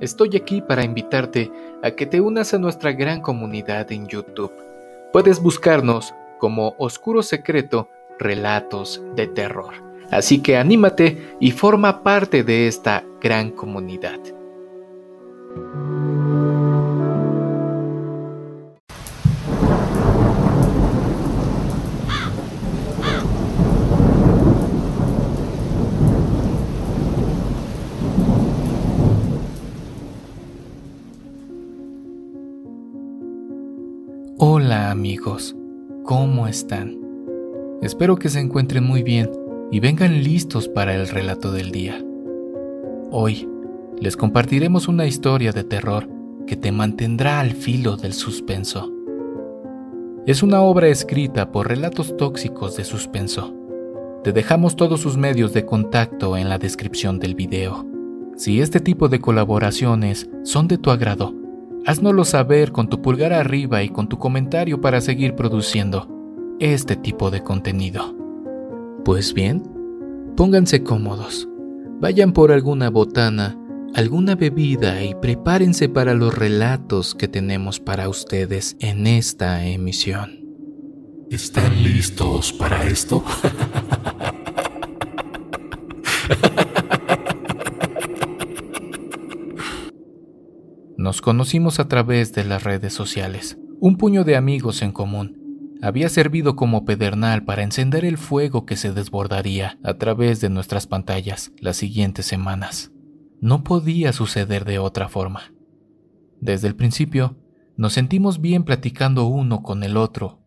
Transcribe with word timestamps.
estoy 0.00 0.36
aquí 0.36 0.60
para 0.60 0.84
invitarte 0.84 1.50
a 1.82 1.90
que 1.92 2.06
te 2.06 2.20
unas 2.20 2.54
a 2.54 2.58
nuestra 2.58 2.92
gran 2.92 3.20
comunidad 3.20 3.90
en 3.92 4.06
YouTube. 4.06 4.52
Puedes 5.12 5.40
buscarnos 5.40 6.14
como 6.38 6.74
Oscuro 6.78 7.22
Secreto 7.22 7.88
Relatos 8.18 9.02
de 9.14 9.26
Terror. 9.26 9.74
Así 10.10 10.40
que 10.40 10.56
anímate 10.56 11.36
y 11.40 11.50
forma 11.50 12.02
parte 12.02 12.42
de 12.42 12.66
esta 12.66 13.04
gran 13.20 13.50
comunidad. 13.50 14.18
Hola 34.68 34.90
amigos, 34.90 35.56
¿cómo 36.04 36.46
están? 36.46 37.00
Espero 37.80 38.16
que 38.16 38.28
se 38.28 38.38
encuentren 38.38 38.84
muy 38.84 39.02
bien 39.02 39.30
y 39.70 39.80
vengan 39.80 40.22
listos 40.22 40.68
para 40.68 40.94
el 40.94 41.08
relato 41.08 41.52
del 41.52 41.70
día. 41.70 42.04
Hoy 43.10 43.48
les 43.98 44.14
compartiremos 44.14 44.86
una 44.86 45.06
historia 45.06 45.52
de 45.52 45.64
terror 45.64 46.06
que 46.46 46.54
te 46.54 46.70
mantendrá 46.70 47.40
al 47.40 47.52
filo 47.52 47.96
del 47.96 48.12
suspenso. 48.12 48.92
Es 50.26 50.42
una 50.42 50.60
obra 50.60 50.88
escrita 50.88 51.50
por 51.50 51.66
Relatos 51.66 52.14
Tóxicos 52.18 52.76
de 52.76 52.84
Suspenso. 52.84 53.54
Te 54.22 54.34
dejamos 54.34 54.76
todos 54.76 55.00
sus 55.00 55.16
medios 55.16 55.54
de 55.54 55.64
contacto 55.64 56.36
en 56.36 56.50
la 56.50 56.58
descripción 56.58 57.18
del 57.18 57.34
video. 57.34 57.86
Si 58.36 58.60
este 58.60 58.80
tipo 58.80 59.08
de 59.08 59.18
colaboraciones 59.18 60.28
son 60.42 60.68
de 60.68 60.76
tu 60.76 60.90
agrado, 60.90 61.32
Haznoslo 61.88 62.26
saber 62.26 62.70
con 62.70 62.90
tu 62.90 63.00
pulgar 63.00 63.32
arriba 63.32 63.82
y 63.82 63.88
con 63.88 64.10
tu 64.10 64.18
comentario 64.18 64.78
para 64.78 65.00
seguir 65.00 65.34
produciendo 65.34 66.06
este 66.60 66.96
tipo 66.96 67.30
de 67.30 67.42
contenido. 67.42 68.14
Pues 69.06 69.32
bien, 69.32 69.62
pónganse 70.36 70.82
cómodos, 70.82 71.48
vayan 71.98 72.34
por 72.34 72.52
alguna 72.52 72.90
botana, 72.90 73.58
alguna 73.94 74.34
bebida 74.34 75.02
y 75.02 75.14
prepárense 75.14 75.88
para 75.88 76.12
los 76.12 76.36
relatos 76.36 77.14
que 77.14 77.26
tenemos 77.26 77.80
para 77.80 78.10
ustedes 78.10 78.76
en 78.80 79.06
esta 79.06 79.64
emisión. 79.64 80.44
¿Están 81.30 81.82
listos 81.82 82.52
para 82.52 82.84
esto? 82.84 83.24
Nos 91.08 91.22
conocimos 91.22 91.80
a 91.80 91.88
través 91.88 92.34
de 92.34 92.44
las 92.44 92.64
redes 92.64 92.92
sociales. 92.92 93.56
Un 93.80 93.96
puño 93.96 94.24
de 94.24 94.36
amigos 94.36 94.82
en 94.82 94.92
común. 94.92 95.72
Había 95.80 96.10
servido 96.10 96.54
como 96.54 96.84
pedernal 96.84 97.46
para 97.46 97.62
encender 97.62 98.04
el 98.04 98.18
fuego 98.18 98.66
que 98.66 98.76
se 98.76 98.92
desbordaría 98.92 99.78
a 99.82 99.94
través 99.94 100.42
de 100.42 100.50
nuestras 100.50 100.86
pantallas 100.86 101.50
las 101.60 101.78
siguientes 101.78 102.26
semanas. 102.26 102.92
No 103.40 103.64
podía 103.64 104.12
suceder 104.12 104.66
de 104.66 104.78
otra 104.80 105.08
forma. 105.08 105.54
Desde 106.42 106.68
el 106.68 106.76
principio, 106.76 107.38
nos 107.78 107.94
sentimos 107.94 108.42
bien 108.42 108.64
platicando 108.64 109.24
uno 109.24 109.62
con 109.62 109.84
el 109.84 109.96
otro. 109.96 110.42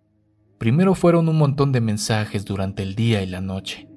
Primero 0.59 0.94
fueron 0.94 1.28
un 1.28 1.40
montón 1.40 1.72
de 1.72 1.81
mensajes 1.81 2.46
durante 2.46 2.84
el 2.84 2.94
día 2.94 3.23
y 3.23 3.25
la 3.25 3.42
noche. 3.42 3.90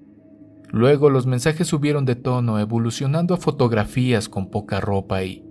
Luego 0.71 1.11
los 1.11 1.27
mensajes 1.27 1.69
subieron 1.69 2.06
de 2.06 2.17
tono, 2.17 2.59
evolucionando 2.59 3.34
a 3.34 3.37
fotografías 3.37 4.31
con 4.31 4.51
poca 4.51 4.81
ropa 4.81 5.25
y 5.25 5.45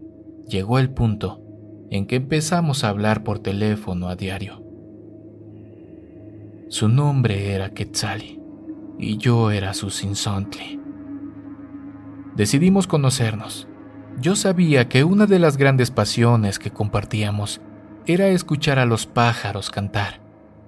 llegó 0.47 0.79
el 0.79 0.89
punto 0.89 1.41
en 1.89 2.07
que 2.07 2.15
empezamos 2.15 2.83
a 2.83 2.89
hablar 2.89 3.23
por 3.23 3.39
teléfono 3.39 4.09
a 4.09 4.15
diario. 4.15 4.63
Su 6.69 6.89
nombre 6.89 7.53
era 7.53 7.69
Quetzali 7.69 8.41
y 8.97 9.17
yo 9.17 9.51
era 9.51 9.73
su 9.73 9.89
Sinsontli. 9.89 10.79
Decidimos 12.35 12.87
conocernos. 12.87 13.67
Yo 14.19 14.35
sabía 14.35 14.89
que 14.89 15.03
una 15.03 15.25
de 15.27 15.39
las 15.39 15.57
grandes 15.57 15.91
pasiones 15.91 16.57
que 16.57 16.71
compartíamos 16.71 17.61
era 18.05 18.27
escuchar 18.27 18.79
a 18.79 18.85
los 18.85 19.05
pájaros 19.05 19.69
cantar. 19.69 20.21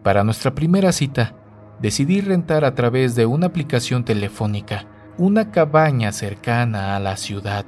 Para 0.04 0.24
nuestra 0.24 0.54
primera 0.54 0.92
cita, 0.92 1.36
decidí 1.82 2.22
rentar 2.22 2.66
a 2.66 2.76
través 2.76 3.16
de 3.16 3.26
una 3.26 3.48
aplicación 3.48 4.06
telefónica 4.06 4.88
una 5.18 5.50
cabaña 5.52 6.12
cercana 6.12 6.96
a 6.96 7.00
la 7.00 7.16
ciudad 7.16 7.66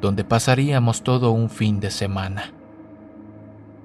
donde 0.00 0.24
pasaríamos 0.24 1.02
todo 1.02 1.32
un 1.32 1.50
fin 1.50 1.80
de 1.80 1.90
semana. 1.90 2.52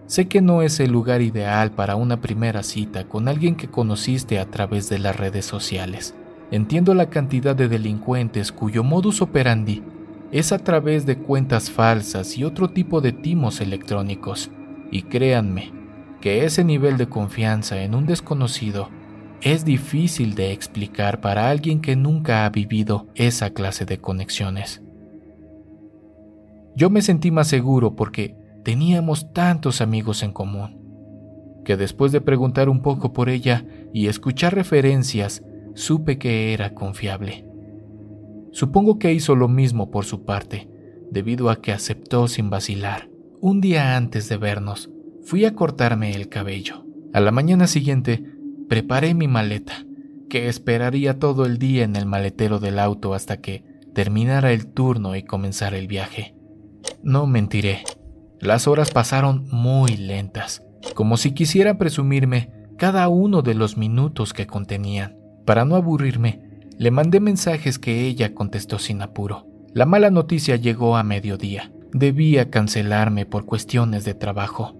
Sé 0.07 0.27
que 0.27 0.41
no 0.41 0.61
es 0.61 0.79
el 0.79 0.91
lugar 0.91 1.21
ideal 1.21 1.71
para 1.71 1.95
una 1.95 2.21
primera 2.21 2.61
cita 2.61 3.05
con 3.05 3.27
alguien 3.27 3.55
que 3.55 3.67
conociste 3.67 4.39
a 4.39 4.45
través 4.45 4.87
de 4.87 4.99
las 4.99 5.17
redes 5.17 5.45
sociales. 5.45 6.13
Entiendo 6.51 6.93
la 6.93 7.09
cantidad 7.09 7.55
de 7.55 7.67
delincuentes 7.67 8.51
cuyo 8.51 8.83
modus 8.83 9.21
operandi 9.21 9.81
es 10.31 10.51
a 10.51 10.59
través 10.59 11.05
de 11.05 11.17
cuentas 11.17 11.71
falsas 11.71 12.37
y 12.37 12.43
otro 12.43 12.69
tipo 12.69 13.01
de 13.01 13.13
timos 13.13 13.61
electrónicos, 13.61 14.51
y 14.91 15.03
créanme 15.03 15.71
que 16.21 16.45
ese 16.45 16.63
nivel 16.63 16.97
de 16.97 17.07
confianza 17.07 17.81
en 17.81 17.95
un 17.95 18.05
desconocido 18.05 18.89
es 19.41 19.65
difícil 19.65 20.35
de 20.35 20.51
explicar 20.51 21.19
para 21.19 21.49
alguien 21.49 21.81
que 21.81 21.95
nunca 21.95 22.45
ha 22.45 22.49
vivido 22.49 23.07
esa 23.15 23.51
clase 23.51 23.85
de 23.85 23.99
conexiones. 23.99 24.84
Yo 26.75 26.89
me 26.89 27.01
sentí 27.01 27.31
más 27.31 27.47
seguro 27.47 27.95
porque 27.95 28.35
teníamos 28.63 29.31
tantos 29.31 29.79
amigos 29.79 30.23
en 30.23 30.33
común, 30.33 31.61
que 31.63 31.77
después 31.77 32.11
de 32.11 32.21
preguntar 32.21 32.67
un 32.67 32.81
poco 32.81 33.13
por 33.13 33.29
ella 33.29 33.65
y 33.93 34.07
escuchar 34.07 34.53
referencias, 34.53 35.43
supe 35.73 36.17
que 36.17 36.53
era 36.53 36.73
confiable. 36.73 37.45
Supongo 38.51 38.99
que 38.99 39.13
hizo 39.13 39.35
lo 39.35 39.47
mismo 39.47 39.89
por 39.89 40.05
su 40.05 40.25
parte, 40.25 40.69
debido 41.11 41.49
a 41.49 41.61
que 41.61 41.71
aceptó 41.71 42.27
sin 42.27 42.49
vacilar. 42.49 43.09
Un 43.39 43.61
día 43.61 43.95
antes 43.95 44.27
de 44.27 44.37
vernos, 44.37 44.89
fui 45.23 45.45
a 45.45 45.55
cortarme 45.55 46.11
el 46.11 46.29
cabello. 46.29 46.85
A 47.13 47.19
la 47.19 47.31
mañana 47.31 47.67
siguiente, 47.67 48.23
preparé 48.67 49.13
mi 49.13 49.27
maleta, 49.27 49.85
que 50.29 50.49
esperaría 50.49 51.19
todo 51.19 51.45
el 51.45 51.57
día 51.57 51.83
en 51.83 51.95
el 51.95 52.05
maletero 52.05 52.59
del 52.59 52.79
auto 52.79 53.13
hasta 53.13 53.39
que 53.39 53.63
terminara 53.93 54.51
el 54.51 54.67
turno 54.67 55.15
y 55.15 55.23
comenzara 55.23 55.77
el 55.77 55.87
viaje. 55.87 56.34
No 57.05 57.27
mentiré, 57.27 57.83
las 58.39 58.67
horas 58.67 58.89
pasaron 58.89 59.47
muy 59.51 59.95
lentas, 59.95 60.63
como 60.95 61.17
si 61.17 61.35
quisiera 61.35 61.77
presumirme 61.77 62.49
cada 62.79 63.07
uno 63.09 63.43
de 63.43 63.53
los 63.53 63.77
minutos 63.77 64.33
que 64.33 64.47
contenían. 64.47 65.15
Para 65.45 65.65
no 65.65 65.75
aburrirme, 65.75 66.41
le 66.79 66.89
mandé 66.89 67.19
mensajes 67.19 67.77
que 67.77 68.07
ella 68.07 68.33
contestó 68.33 68.79
sin 68.79 69.03
apuro. 69.03 69.45
La 69.75 69.85
mala 69.85 70.09
noticia 70.09 70.55
llegó 70.55 70.97
a 70.97 71.03
mediodía. 71.03 71.71
Debía 71.93 72.49
cancelarme 72.49 73.27
por 73.27 73.45
cuestiones 73.45 74.03
de 74.03 74.15
trabajo. 74.15 74.75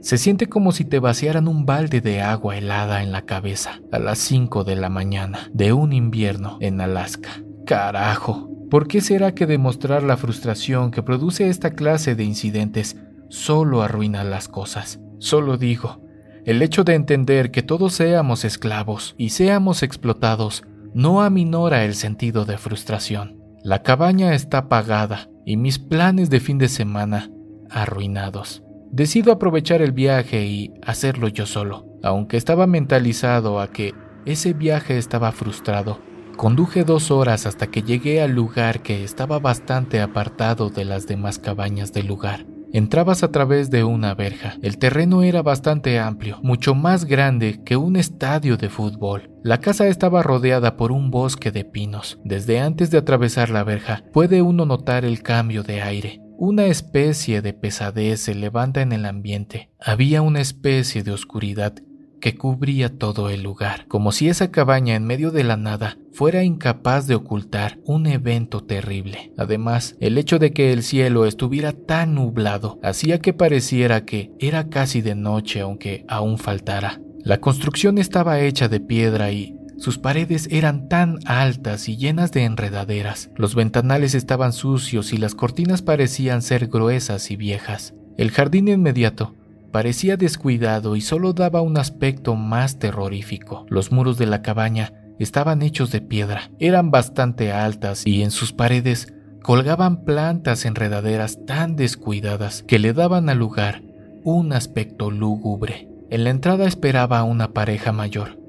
Se 0.00 0.16
siente 0.16 0.48
como 0.48 0.72
si 0.72 0.86
te 0.86 0.98
vaciaran 0.98 1.46
un 1.46 1.66
balde 1.66 2.00
de 2.00 2.22
agua 2.22 2.56
helada 2.56 3.02
en 3.02 3.12
la 3.12 3.26
cabeza 3.26 3.80
a 3.92 3.98
las 3.98 4.16
5 4.16 4.64
de 4.64 4.76
la 4.76 4.88
mañana 4.88 5.50
de 5.52 5.74
un 5.74 5.92
invierno 5.92 6.56
en 6.62 6.80
Alaska. 6.80 7.42
Carajo, 7.66 8.55
¿Por 8.70 8.88
qué 8.88 9.00
será 9.00 9.32
que 9.32 9.46
demostrar 9.46 10.02
la 10.02 10.16
frustración 10.16 10.90
que 10.90 11.02
produce 11.02 11.48
esta 11.48 11.70
clase 11.70 12.16
de 12.16 12.24
incidentes 12.24 12.96
solo 13.28 13.82
arruina 13.82 14.24
las 14.24 14.48
cosas? 14.48 14.98
Solo 15.18 15.56
digo, 15.56 16.02
el 16.44 16.60
hecho 16.62 16.82
de 16.82 16.94
entender 16.94 17.52
que 17.52 17.62
todos 17.62 17.92
seamos 17.92 18.44
esclavos 18.44 19.14
y 19.18 19.30
seamos 19.30 19.84
explotados 19.84 20.64
no 20.94 21.22
aminora 21.22 21.84
el 21.84 21.94
sentido 21.94 22.44
de 22.44 22.58
frustración. 22.58 23.40
La 23.62 23.82
cabaña 23.82 24.34
está 24.34 24.68
pagada 24.68 25.28
y 25.44 25.56
mis 25.56 25.78
planes 25.78 26.28
de 26.28 26.40
fin 26.40 26.58
de 26.58 26.68
semana 26.68 27.30
arruinados. 27.70 28.64
Decido 28.90 29.30
aprovechar 29.30 29.80
el 29.80 29.92
viaje 29.92 30.44
y 30.44 30.72
hacerlo 30.84 31.28
yo 31.28 31.46
solo, 31.46 31.86
aunque 32.02 32.36
estaba 32.36 32.66
mentalizado 32.66 33.60
a 33.60 33.70
que 33.70 33.94
ese 34.24 34.54
viaje 34.54 34.98
estaba 34.98 35.30
frustrado 35.30 36.00
Conduje 36.36 36.84
dos 36.84 37.10
horas 37.10 37.46
hasta 37.46 37.68
que 37.68 37.82
llegué 37.82 38.20
al 38.20 38.32
lugar 38.32 38.82
que 38.82 39.02
estaba 39.02 39.38
bastante 39.38 40.00
apartado 40.00 40.68
de 40.68 40.84
las 40.84 41.06
demás 41.06 41.38
cabañas 41.38 41.94
del 41.94 42.06
lugar. 42.06 42.44
Entrabas 42.74 43.22
a 43.22 43.32
través 43.32 43.70
de 43.70 43.84
una 43.84 44.14
verja. 44.14 44.56
El 44.60 44.76
terreno 44.76 45.22
era 45.22 45.40
bastante 45.40 45.98
amplio, 45.98 46.38
mucho 46.42 46.74
más 46.74 47.06
grande 47.06 47.62
que 47.64 47.78
un 47.78 47.96
estadio 47.96 48.58
de 48.58 48.68
fútbol. 48.68 49.30
La 49.42 49.60
casa 49.60 49.86
estaba 49.86 50.22
rodeada 50.22 50.76
por 50.76 50.92
un 50.92 51.10
bosque 51.10 51.50
de 51.50 51.64
pinos. 51.64 52.18
Desde 52.22 52.60
antes 52.60 52.90
de 52.90 52.98
atravesar 52.98 53.48
la 53.48 53.64
verja, 53.64 54.04
puede 54.12 54.42
uno 54.42 54.66
notar 54.66 55.06
el 55.06 55.22
cambio 55.22 55.62
de 55.62 55.80
aire. 55.80 56.20
Una 56.38 56.66
especie 56.66 57.40
de 57.40 57.54
pesadez 57.54 58.20
se 58.20 58.34
levanta 58.34 58.82
en 58.82 58.92
el 58.92 59.06
ambiente. 59.06 59.70
Había 59.80 60.20
una 60.20 60.42
especie 60.42 61.02
de 61.02 61.12
oscuridad 61.12 61.72
que 62.20 62.36
cubría 62.36 62.96
todo 62.96 63.30
el 63.30 63.42
lugar, 63.42 63.86
como 63.88 64.12
si 64.12 64.28
esa 64.28 64.50
cabaña 64.50 64.94
en 64.94 65.04
medio 65.04 65.30
de 65.30 65.44
la 65.44 65.56
nada 65.56 65.98
fuera 66.12 66.44
incapaz 66.44 67.06
de 67.06 67.14
ocultar 67.14 67.78
un 67.84 68.06
evento 68.06 68.64
terrible. 68.64 69.32
Además, 69.36 69.96
el 70.00 70.18
hecho 70.18 70.38
de 70.38 70.52
que 70.52 70.72
el 70.72 70.82
cielo 70.82 71.26
estuviera 71.26 71.72
tan 71.72 72.14
nublado 72.14 72.78
hacía 72.82 73.20
que 73.20 73.32
pareciera 73.32 74.04
que 74.04 74.32
era 74.38 74.68
casi 74.68 75.02
de 75.02 75.14
noche 75.14 75.60
aunque 75.60 76.04
aún 76.08 76.38
faltara. 76.38 77.00
La 77.18 77.40
construcción 77.40 77.98
estaba 77.98 78.40
hecha 78.40 78.68
de 78.68 78.80
piedra 78.80 79.32
y 79.32 79.56
sus 79.78 79.98
paredes 79.98 80.48
eran 80.50 80.88
tan 80.88 81.18
altas 81.26 81.88
y 81.88 81.96
llenas 81.96 82.32
de 82.32 82.44
enredaderas. 82.44 83.30
Los 83.36 83.54
ventanales 83.54 84.14
estaban 84.14 84.52
sucios 84.54 85.12
y 85.12 85.18
las 85.18 85.34
cortinas 85.34 85.82
parecían 85.82 86.40
ser 86.40 86.68
gruesas 86.68 87.30
y 87.30 87.36
viejas. 87.36 87.94
El 88.16 88.30
jardín 88.30 88.68
inmediato 88.68 89.34
parecía 89.76 90.16
descuidado 90.16 90.96
y 90.96 91.02
solo 91.02 91.34
daba 91.34 91.60
un 91.60 91.76
aspecto 91.76 92.34
más 92.34 92.78
terrorífico. 92.78 93.66
Los 93.68 93.92
muros 93.92 94.16
de 94.16 94.24
la 94.24 94.40
cabaña 94.40 94.94
estaban 95.18 95.60
hechos 95.60 95.90
de 95.90 96.00
piedra, 96.00 96.50
eran 96.58 96.90
bastante 96.90 97.52
altas 97.52 98.06
y 98.06 98.22
en 98.22 98.30
sus 98.30 98.54
paredes 98.54 99.12
colgaban 99.42 100.06
plantas 100.06 100.64
enredaderas 100.64 101.44
tan 101.44 101.76
descuidadas 101.76 102.62
que 102.62 102.78
le 102.78 102.94
daban 102.94 103.28
al 103.28 103.36
lugar 103.36 103.82
un 104.24 104.54
aspecto 104.54 105.10
lúgubre. 105.10 105.90
En 106.08 106.24
la 106.24 106.30
entrada 106.30 106.66
esperaba 106.66 107.22
una 107.24 107.52
pareja 107.52 107.92
mayor. 107.92 108.40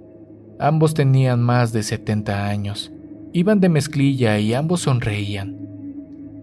Ambos 0.61 0.93
tenían 0.93 1.41
más 1.41 1.73
de 1.73 1.83
70 1.83 2.47
años. 2.47 2.93
Iban 3.33 3.59
de 3.59 3.67
mezclilla 3.67 4.39
y 4.39 4.53
ambos 4.53 4.79
sonreían. 4.79 5.57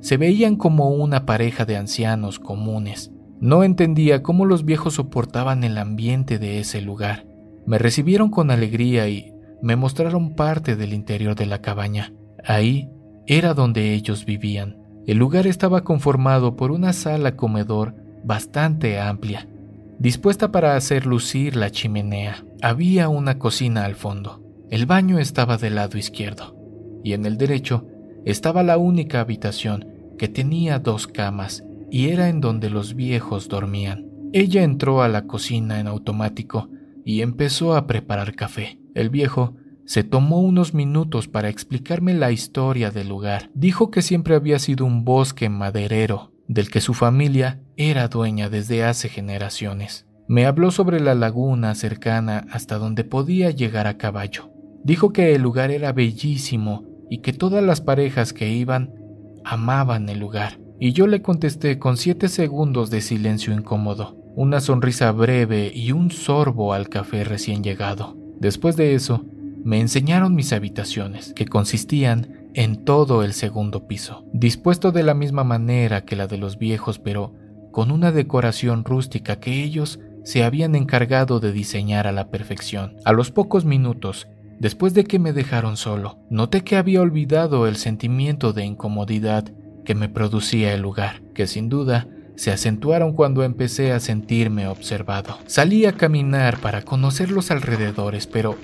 Se 0.03 0.19
veían 0.19 0.57
como 0.57 0.91
una 0.91 1.25
pareja 1.25 1.65
de 1.65 1.79
ancianos 1.79 2.39
comunes. 2.39 3.14
No 3.45 3.63
entendía 3.63 4.23
cómo 4.23 4.47
los 4.47 4.65
viejos 4.65 4.95
soportaban 4.95 5.65
el 5.65 5.77
ambiente 5.77 6.39
de 6.39 6.61
ese 6.61 6.81
lugar. 6.81 7.27
Me 7.67 7.77
recibieron 7.77 8.31
con 8.31 8.51
alegría 8.51 9.07
y 9.11 9.35
me 9.61 9.77
mostraron 9.77 10.35
parte 10.35 10.77
del 10.77 10.95
interior 10.95 11.35
de 11.35 11.45
la 11.45 11.61
cabaña. 11.61 12.15
Ahí 12.43 12.89
era 13.27 13.53
donde 13.53 13.93
ellos 13.93 14.25
vivían. 14.25 14.79
El 15.07 15.19
lugar 15.19 15.47
estaba 15.47 15.85
conformado 15.85 16.57
por 16.57 16.71
una 16.71 16.95
sala 16.95 17.37
comedor 17.37 17.95
bastante 18.25 18.99
amplia, 18.99 19.47
dispuesta 19.99 20.51
para 20.51 20.75
hacer 20.75 21.05
lucir 21.05 21.55
la 21.55 21.69
chimenea. 21.69 22.47
Había 22.63 23.11
una 23.11 23.39
cocina 23.39 23.85
al 23.85 23.95
fondo. 23.95 24.43
El 24.71 24.87
baño 24.87 25.19
estaba 25.19 25.59
del 25.59 25.75
lado 25.75 25.99
izquierdo 25.99 26.57
y 27.05 27.13
en 27.13 27.27
el 27.27 27.37
derecho 27.37 27.87
estaba 28.25 28.63
la 28.63 28.79
única 28.79 29.21
habitación 29.21 29.87
que 30.17 30.29
tenía 30.29 30.79
dos 30.79 31.07
camas 31.07 31.63
y 31.91 32.09
era 32.09 32.29
en 32.29 32.41
donde 32.41 32.71
los 32.71 32.95
viejos 32.95 33.49
dormían. 33.49 34.07
Ella 34.33 34.63
entró 34.63 35.03
a 35.03 35.09
la 35.09 35.27
cocina 35.27 35.79
en 35.81 35.87
automático 35.87 36.69
y 37.05 37.21
empezó 37.21 37.77
a 37.77 37.87
preparar 37.87 38.35
café. 38.35 38.81
El 38.95 39.11
viejo 39.11 39.55
se 39.87 40.03
tomó 40.03 40.41
unos 40.41 40.73
minutos 40.75 41.29
para 41.29 41.49
explicarme 41.49 42.15
la 42.15 42.33
historia 42.33 42.91
del 42.91 43.09
lugar. 43.09 43.51
Dijo 43.55 43.91
que 43.91 44.03
siempre 44.03 44.35
había 44.35 44.59
sido 44.59 44.87
un 44.87 45.05
bosque 45.05 45.49
maderero, 45.49 46.33
del 46.49 46.71
que 46.71 46.81
su 46.81 46.95
familia 46.95 47.61
era 47.77 48.09
dueña 48.09 48.49
desde 48.49 48.85
hace 48.85 49.09
generaciones. 49.09 50.07
Me 50.27 50.47
habló 50.47 50.71
sobre 50.71 51.01
la 51.01 51.15
laguna 51.15 51.75
cercana 51.75 52.47
hasta 52.51 52.79
donde 52.79 53.05
podía 53.05 53.51
llegar 53.51 53.87
a 53.87 53.99
caballo. 53.99 54.51
Dijo 54.83 55.13
que 55.13 55.35
el 55.35 55.43
lugar 55.43 55.71
era 55.71 55.93
bellísimo 55.93 56.85
y 57.11 57.19
que 57.19 57.33
todas 57.33 57.63
las 57.63 57.83
parejas 57.83 58.33
que 58.33 58.51
iban 58.51 58.95
amaban 59.45 60.09
el 60.09 60.19
lugar. 60.19 60.59
Y 60.79 60.93
yo 60.93 61.07
le 61.07 61.23
contesté 61.23 61.79
con 61.79 61.97
siete 61.97 62.29
segundos 62.29 62.91
de 62.91 63.01
silencio 63.01 63.53
incómodo, 63.53 64.17
una 64.35 64.61
sonrisa 64.61 65.13
breve 65.13 65.71
y 65.75 65.93
un 65.93 66.11
sorbo 66.11 66.73
al 66.73 66.89
café 66.89 67.25
recién 67.25 67.63
llegado. 67.63 68.17
Después 68.41 68.77
de 68.77 68.95
eso, 68.95 69.25
me 69.65 69.81
enseñaron 69.81 70.35
mis 70.35 70.53
habitaciones, 70.53 71.33
que 71.33 71.47
consistían 71.47 72.51
en 72.55 72.85
todo 72.85 73.23
el 73.23 73.33
segundo 73.33 73.87
piso, 73.87 74.25
dispuesto 74.33 74.93
de 74.93 75.03
la 75.03 75.15
misma 75.15 75.45
manera 75.45 76.05
que 76.05 76.17
la 76.17 76.27
de 76.27 76.39
los 76.39 76.59
viejos, 76.59 76.99
pero 76.99 77.33
con 77.71 77.91
una 77.91 78.13
decoración 78.13 78.85
rústica 78.85 79.41
que 79.41 79.63
ellos 79.65 80.01
se 80.25 80.45
habían 80.45 80.75
encargado 80.75 81.41
de 81.41 81.53
diseñar 81.53 82.07
a 82.07 82.13
la 82.13 82.29
perfección. 82.29 82.97
A 83.05 83.13
los 83.13 83.31
pocos 83.31 83.65
minutos, 83.65 84.29
después 84.59 84.95
de 84.95 85.05
que 85.05 85.19
me 85.19 85.33
dejaron 85.33 85.77
solo, 85.77 86.19
noté 86.31 86.63
que 86.63 86.77
había 86.77 87.01
olvidado 87.01 87.67
el 87.67 87.77
sentimiento 87.77 88.53
de 88.53 88.65
incomodidad 88.65 89.53
que 89.85 89.95
me 89.95 90.09
producía 90.09 90.73
el 90.75 90.83
lugar, 90.83 91.23
que 91.35 91.47
sin 91.47 91.69
duda 91.69 92.09
se 92.37 92.51
acentuaron 92.51 93.13
cuando 93.13 93.45
empecé 93.45 93.93
a 93.93 94.01
sentirme 94.01 94.67
observado. 94.67 95.39
Salí 95.47 95.87
a 95.87 95.93
caminar 95.93 96.59
para 96.59 96.83
conocer 96.83 97.31
los 97.31 97.51
alrededores, 97.51 98.27
pero 98.27 98.57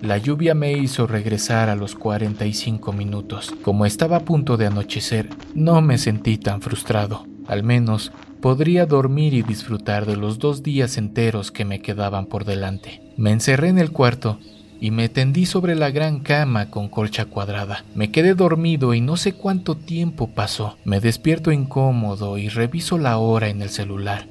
la 0.00 0.18
lluvia 0.18 0.54
me 0.54 0.72
hizo 0.72 1.06
regresar 1.06 1.68
a 1.68 1.76
los 1.76 1.94
45 1.94 2.92
minutos. 2.92 3.52
Como 3.62 3.86
estaba 3.86 4.18
a 4.18 4.24
punto 4.24 4.56
de 4.56 4.66
anochecer, 4.66 5.30
no 5.54 5.80
me 5.80 5.98
sentí 5.98 6.36
tan 6.38 6.60
frustrado. 6.60 7.26
Al 7.46 7.62
menos 7.62 8.12
podría 8.40 8.86
dormir 8.86 9.34
y 9.34 9.42
disfrutar 9.42 10.04
de 10.06 10.16
los 10.16 10.38
dos 10.38 10.62
días 10.62 10.98
enteros 10.98 11.50
que 11.50 11.64
me 11.64 11.80
quedaban 11.80 12.26
por 12.26 12.44
delante. 12.44 13.00
Me 13.16 13.32
encerré 13.32 13.68
en 13.68 13.78
el 13.78 13.90
cuarto 13.90 14.38
y 14.80 14.90
me 14.90 15.08
tendí 15.08 15.46
sobre 15.46 15.74
la 15.74 15.90
gran 15.90 16.20
cama 16.20 16.70
con 16.70 16.88
colcha 16.88 17.24
cuadrada. 17.24 17.84
Me 17.94 18.10
quedé 18.10 18.34
dormido 18.34 18.94
y 18.94 19.00
no 19.00 19.16
sé 19.16 19.32
cuánto 19.32 19.76
tiempo 19.76 20.28
pasó. 20.28 20.76
Me 20.84 21.00
despierto 21.00 21.52
incómodo 21.52 22.38
y 22.38 22.48
reviso 22.48 22.98
la 22.98 23.18
hora 23.18 23.48
en 23.48 23.62
el 23.62 23.70
celular. 23.70 24.26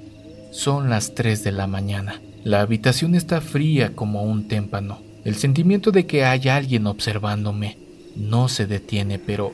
Son 0.51 0.89
las 0.89 1.15
3 1.15 1.43
de 1.43 1.51
la 1.51 1.67
mañana. 1.67 2.21
La 2.43 2.61
habitación 2.61 3.15
está 3.15 3.41
fría 3.41 3.95
como 3.95 4.23
un 4.23 4.47
témpano. 4.47 4.99
El 5.23 5.35
sentimiento 5.35 5.91
de 5.91 6.05
que 6.05 6.23
hay 6.25 6.47
alguien 6.47 6.85
observándome 6.85 7.77
no 8.15 8.47
se 8.47 8.67
detiene, 8.67 9.19
pero 9.19 9.53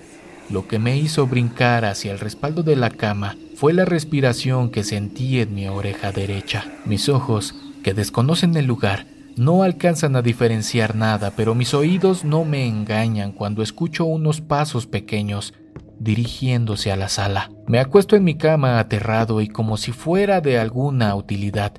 lo 0.50 0.68
que 0.68 0.80
me 0.80 0.98
hizo 0.98 1.28
brincar 1.28 1.86
hacia 1.86 2.12
el 2.12 2.20
respaldo 2.20 2.62
de 2.62 2.76
la 2.76 2.90
cama 2.90 3.38
fue 3.56 3.74
la 3.74 3.86
respiración 3.86 4.70
que 4.70 4.84
sentí 4.84 5.40
en 5.40 5.56
mi 5.56 5.68
oreja 5.68 6.12
derecha. 6.12 6.66
Mis 6.86 7.08
ojos, 7.08 7.56
que 7.84 7.94
desconocen 7.94 8.58
el 8.58 8.66
lugar, 8.66 9.06
no 9.38 9.64
alcanzan 9.64 10.16
a 10.16 10.22
diferenciar 10.22 10.96
nada, 10.96 11.32
pero 11.36 11.56
mis 11.56 11.74
oídos 11.74 12.24
no 12.24 12.46
me 12.46 12.68
engañan 12.68 13.32
cuando 13.32 13.62
escucho 13.62 14.06
unos 14.06 14.42
pasos 14.42 14.88
pequeños 14.88 15.54
dirigiéndose 16.00 16.92
a 16.92 16.96
la 16.96 17.10
sala. 17.10 17.52
Me 17.68 17.80
acuesto 17.80 18.16
en 18.16 18.24
mi 18.24 18.36
cama 18.36 18.80
aterrado 18.80 19.40
y 19.42 19.48
como 19.48 19.78
si 19.78 19.92
fuera 19.92 20.42
de 20.42 20.60
alguna 20.60 21.16
utilidad. 21.16 21.74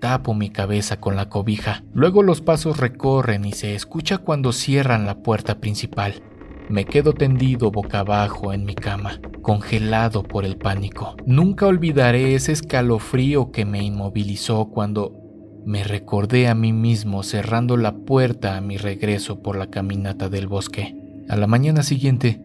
Tapo 0.00 0.34
mi 0.34 0.50
cabeza 0.50 1.00
con 1.00 1.16
la 1.16 1.28
cobija. 1.28 1.84
Luego 1.94 2.22
los 2.22 2.40
pasos 2.40 2.78
recorren 2.78 3.44
y 3.44 3.52
se 3.52 3.74
escucha 3.74 4.18
cuando 4.18 4.52
cierran 4.52 5.06
la 5.06 5.22
puerta 5.22 5.60
principal. 5.60 6.22
Me 6.68 6.84
quedo 6.84 7.12
tendido 7.12 7.70
boca 7.70 8.00
abajo 8.00 8.52
en 8.52 8.64
mi 8.64 8.74
cama, 8.74 9.20
congelado 9.42 10.22
por 10.22 10.44
el 10.44 10.56
pánico. 10.56 11.16
Nunca 11.26 11.66
olvidaré 11.66 12.34
ese 12.34 12.52
escalofrío 12.52 13.52
que 13.52 13.64
me 13.64 13.82
inmovilizó 13.82 14.66
cuando 14.66 15.21
me 15.64 15.84
recordé 15.84 16.48
a 16.48 16.54
mí 16.54 16.72
mismo 16.72 17.22
cerrando 17.22 17.76
la 17.76 17.94
puerta 17.94 18.56
a 18.56 18.60
mi 18.60 18.76
regreso 18.76 19.40
por 19.40 19.56
la 19.56 19.68
caminata 19.68 20.28
del 20.28 20.48
bosque. 20.48 20.96
A 21.28 21.36
la 21.36 21.46
mañana 21.46 21.82
siguiente, 21.82 22.40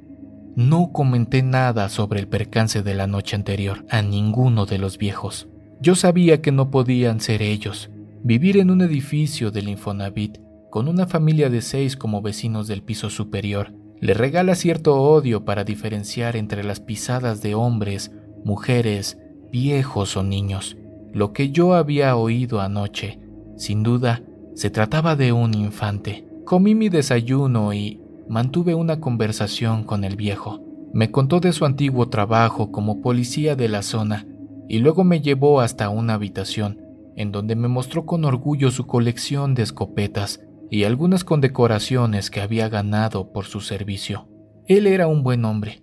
no 0.56 0.92
comenté 0.92 1.44
nada 1.44 1.90
sobre 1.90 2.20
el 2.20 2.28
percance 2.28 2.82
de 2.82 2.94
la 2.94 3.08
noche 3.08 3.36
anterior 3.36 3.86
a 3.90 4.02
ninguno 4.02 4.66
de 4.66 4.78
los 4.78 4.98
viejos. 4.98 5.48
Yo 5.80 5.96
sabía 5.96 6.42
que 6.42 6.52
no 6.52 6.72
podían 6.72 7.22
ser 7.22 7.42
ellos. 7.42 7.90
Vivir 8.24 8.58
en 8.58 8.72
un 8.72 8.82
edificio 8.82 9.52
del 9.52 9.70
Infonavit 9.70 10.40
con 10.72 10.88
una 10.88 11.06
familia 11.08 11.50
de 11.50 11.62
seis 11.62 11.96
como 11.96 12.22
vecinos 12.22 12.68
del 12.68 12.82
piso 12.82 13.10
superior 13.10 13.74
le 14.00 14.14
regala 14.14 14.56
cierto 14.56 14.96
odio 14.96 15.46
para 15.46 15.64
diferenciar 15.64 16.36
entre 16.36 16.64
las 16.64 16.80
pisadas 16.80 17.42
de 17.42 17.56
hombres, 17.56 18.12
mujeres, 18.44 19.18
viejos 19.52 20.18
o 20.18 20.24
niños. 20.24 20.78
Lo 21.18 21.34
que 21.34 21.50
yo 21.50 21.74
había 21.74 22.16
oído 22.16 22.62
anoche, 22.62 23.18
sin 23.56 23.82
duda, 23.82 24.22
se 24.54 24.70
trataba 24.70 25.16
de 25.16 25.32
un 25.32 25.56
infante. 25.56 26.28
Comí 26.46 26.76
mi 26.76 26.90
desayuno 26.90 27.74
y 27.74 28.00
mantuve 28.30 28.76
una 28.76 29.00
conversación 29.00 29.84
con 29.84 30.04
el 30.04 30.16
viejo. 30.16 30.62
Me 30.94 31.10
contó 31.10 31.40
de 31.40 31.54
su 31.54 31.66
antiguo 31.66 32.10
trabajo 32.10 32.72
como 32.72 33.02
policía 33.02 33.56
de 33.56 33.68
la 33.68 33.82
zona 33.82 34.28
y 34.70 34.78
luego 34.78 35.04
me 35.04 35.20
llevó 35.20 35.60
hasta 35.60 35.90
una 35.90 36.14
habitación 36.14 36.84
en 37.16 37.32
donde 37.32 37.56
me 37.56 37.68
mostró 37.68 38.06
con 38.06 38.24
orgullo 38.24 38.70
su 38.70 38.86
colección 38.86 39.56
de 39.56 39.64
escopetas 39.64 40.42
y 40.70 40.84
algunas 40.84 41.24
condecoraciones 41.24 42.30
que 42.30 42.42
había 42.42 42.70
ganado 42.70 43.32
por 43.32 43.46
su 43.46 43.62
servicio. 43.62 44.28
Él 44.68 44.86
era 44.86 45.08
un 45.08 45.24
buen 45.24 45.46
hombre, 45.46 45.82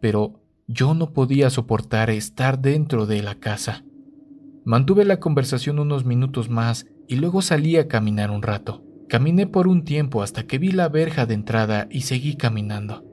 pero 0.00 0.44
yo 0.68 0.94
no 0.94 1.12
podía 1.12 1.50
soportar 1.50 2.08
estar 2.10 2.60
dentro 2.60 3.06
de 3.06 3.24
la 3.24 3.34
casa. 3.34 3.82
Mantuve 4.64 5.04
la 5.04 5.20
conversación 5.20 5.78
unos 5.78 6.04
minutos 6.04 6.50
más 6.50 6.86
y 7.08 7.16
luego 7.16 7.40
salí 7.42 7.76
a 7.76 7.88
caminar 7.88 8.30
un 8.30 8.42
rato. 8.42 8.84
Caminé 9.08 9.46
por 9.46 9.66
un 9.66 9.84
tiempo 9.84 10.22
hasta 10.22 10.44
que 10.44 10.58
vi 10.58 10.70
la 10.70 10.88
verja 10.88 11.26
de 11.26 11.34
entrada 11.34 11.88
y 11.90 12.02
seguí 12.02 12.36
caminando. 12.36 13.04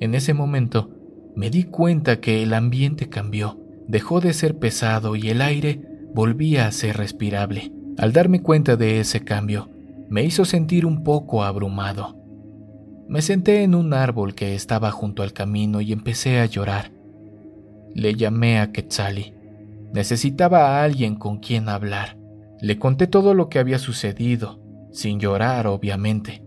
En 0.00 0.14
ese 0.14 0.34
momento 0.34 0.90
me 1.36 1.50
di 1.50 1.64
cuenta 1.64 2.20
que 2.20 2.42
el 2.42 2.54
ambiente 2.54 3.08
cambió, 3.08 3.60
dejó 3.86 4.20
de 4.20 4.32
ser 4.32 4.58
pesado 4.58 5.16
y 5.16 5.28
el 5.28 5.42
aire 5.42 5.82
volvía 6.14 6.66
a 6.66 6.72
ser 6.72 6.96
respirable. 6.96 7.72
Al 7.98 8.12
darme 8.12 8.42
cuenta 8.42 8.76
de 8.76 9.00
ese 9.00 9.22
cambio, 9.22 9.68
me 10.08 10.24
hizo 10.24 10.44
sentir 10.44 10.86
un 10.86 11.04
poco 11.04 11.44
abrumado. 11.44 12.16
Me 13.08 13.22
senté 13.22 13.62
en 13.62 13.74
un 13.74 13.92
árbol 13.92 14.34
que 14.34 14.54
estaba 14.54 14.90
junto 14.90 15.22
al 15.22 15.32
camino 15.32 15.80
y 15.80 15.92
empecé 15.92 16.40
a 16.40 16.46
llorar. 16.46 16.92
Le 17.94 18.14
llamé 18.14 18.58
a 18.58 18.72
Quetzali. 18.72 19.34
Necesitaba 19.92 20.78
a 20.78 20.84
alguien 20.84 21.16
con 21.16 21.38
quien 21.38 21.68
hablar. 21.68 22.16
Le 22.60 22.78
conté 22.78 23.06
todo 23.06 23.34
lo 23.34 23.48
que 23.48 23.58
había 23.58 23.78
sucedido, 23.78 24.60
sin 24.92 25.18
llorar, 25.18 25.66
obviamente, 25.66 26.42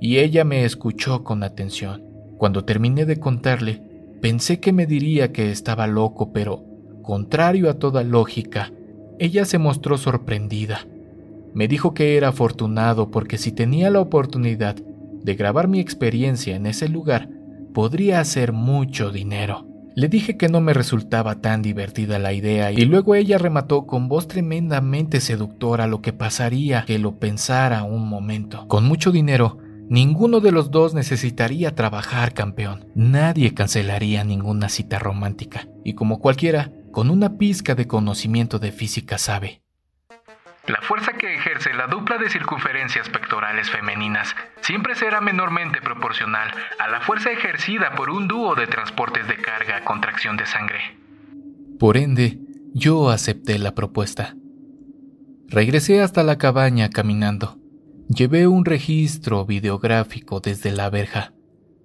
y 0.00 0.18
ella 0.18 0.44
me 0.44 0.64
escuchó 0.64 1.24
con 1.24 1.42
atención. 1.42 2.04
Cuando 2.38 2.64
terminé 2.64 3.04
de 3.04 3.18
contarle, 3.18 3.82
pensé 4.20 4.60
que 4.60 4.72
me 4.72 4.86
diría 4.86 5.32
que 5.32 5.50
estaba 5.50 5.86
loco, 5.86 6.32
pero, 6.32 6.64
contrario 7.02 7.70
a 7.70 7.74
toda 7.74 8.02
lógica, 8.02 8.72
ella 9.18 9.44
se 9.44 9.58
mostró 9.58 9.98
sorprendida. 9.98 10.86
Me 11.54 11.68
dijo 11.68 11.94
que 11.94 12.16
era 12.16 12.28
afortunado 12.28 13.10
porque 13.10 13.38
si 13.38 13.52
tenía 13.52 13.90
la 13.90 14.00
oportunidad 14.00 14.76
de 14.76 15.34
grabar 15.34 15.68
mi 15.68 15.80
experiencia 15.80 16.54
en 16.54 16.66
ese 16.66 16.88
lugar, 16.88 17.30
podría 17.72 18.20
hacer 18.20 18.52
mucho 18.52 19.10
dinero. 19.10 19.66
Le 19.96 20.08
dije 20.08 20.36
que 20.36 20.50
no 20.50 20.60
me 20.60 20.74
resultaba 20.74 21.40
tan 21.40 21.62
divertida 21.62 22.18
la 22.18 22.34
idea 22.34 22.70
y 22.70 22.84
luego 22.84 23.14
ella 23.14 23.38
remató 23.38 23.86
con 23.86 24.08
voz 24.08 24.28
tremendamente 24.28 25.22
seductora 25.22 25.86
lo 25.86 26.02
que 26.02 26.12
pasaría 26.12 26.84
que 26.84 26.98
lo 26.98 27.18
pensara 27.18 27.82
un 27.82 28.06
momento. 28.06 28.68
Con 28.68 28.84
mucho 28.84 29.10
dinero, 29.10 29.56
ninguno 29.88 30.40
de 30.40 30.52
los 30.52 30.70
dos 30.70 30.92
necesitaría 30.92 31.74
trabajar, 31.74 32.34
campeón. 32.34 32.88
Nadie 32.94 33.54
cancelaría 33.54 34.22
ninguna 34.22 34.68
cita 34.68 34.98
romántica. 34.98 35.66
Y 35.82 35.94
como 35.94 36.20
cualquiera, 36.20 36.72
con 36.92 37.08
una 37.08 37.38
pizca 37.38 37.74
de 37.74 37.86
conocimiento 37.86 38.58
de 38.58 38.72
física 38.72 39.16
sabe, 39.16 39.62
la 40.68 40.80
fuerza 40.82 41.12
que 41.12 41.34
ejerce 41.34 41.72
la 41.74 41.86
dupla 41.86 42.18
de 42.18 42.28
circunferencias 42.28 43.08
pectorales 43.08 43.70
femeninas 43.70 44.34
siempre 44.62 44.94
será 44.94 45.20
menormente 45.20 45.80
proporcional 45.80 46.50
a 46.78 46.88
la 46.88 47.00
fuerza 47.00 47.30
ejercida 47.30 47.94
por 47.94 48.10
un 48.10 48.26
dúo 48.26 48.54
de 48.54 48.66
transportes 48.66 49.28
de 49.28 49.36
carga 49.36 49.84
con 49.84 50.00
tracción 50.00 50.36
de 50.36 50.46
sangre. 50.46 50.80
Por 51.78 51.96
ende, 51.96 52.38
yo 52.74 53.10
acepté 53.10 53.58
la 53.58 53.74
propuesta. 53.74 54.34
Regresé 55.48 56.02
hasta 56.02 56.22
la 56.22 56.38
cabaña 56.38 56.90
caminando. 56.90 57.58
Llevé 58.08 58.46
un 58.46 58.64
registro 58.64 59.44
videográfico 59.46 60.40
desde 60.40 60.72
la 60.72 60.90
verja, 60.90 61.32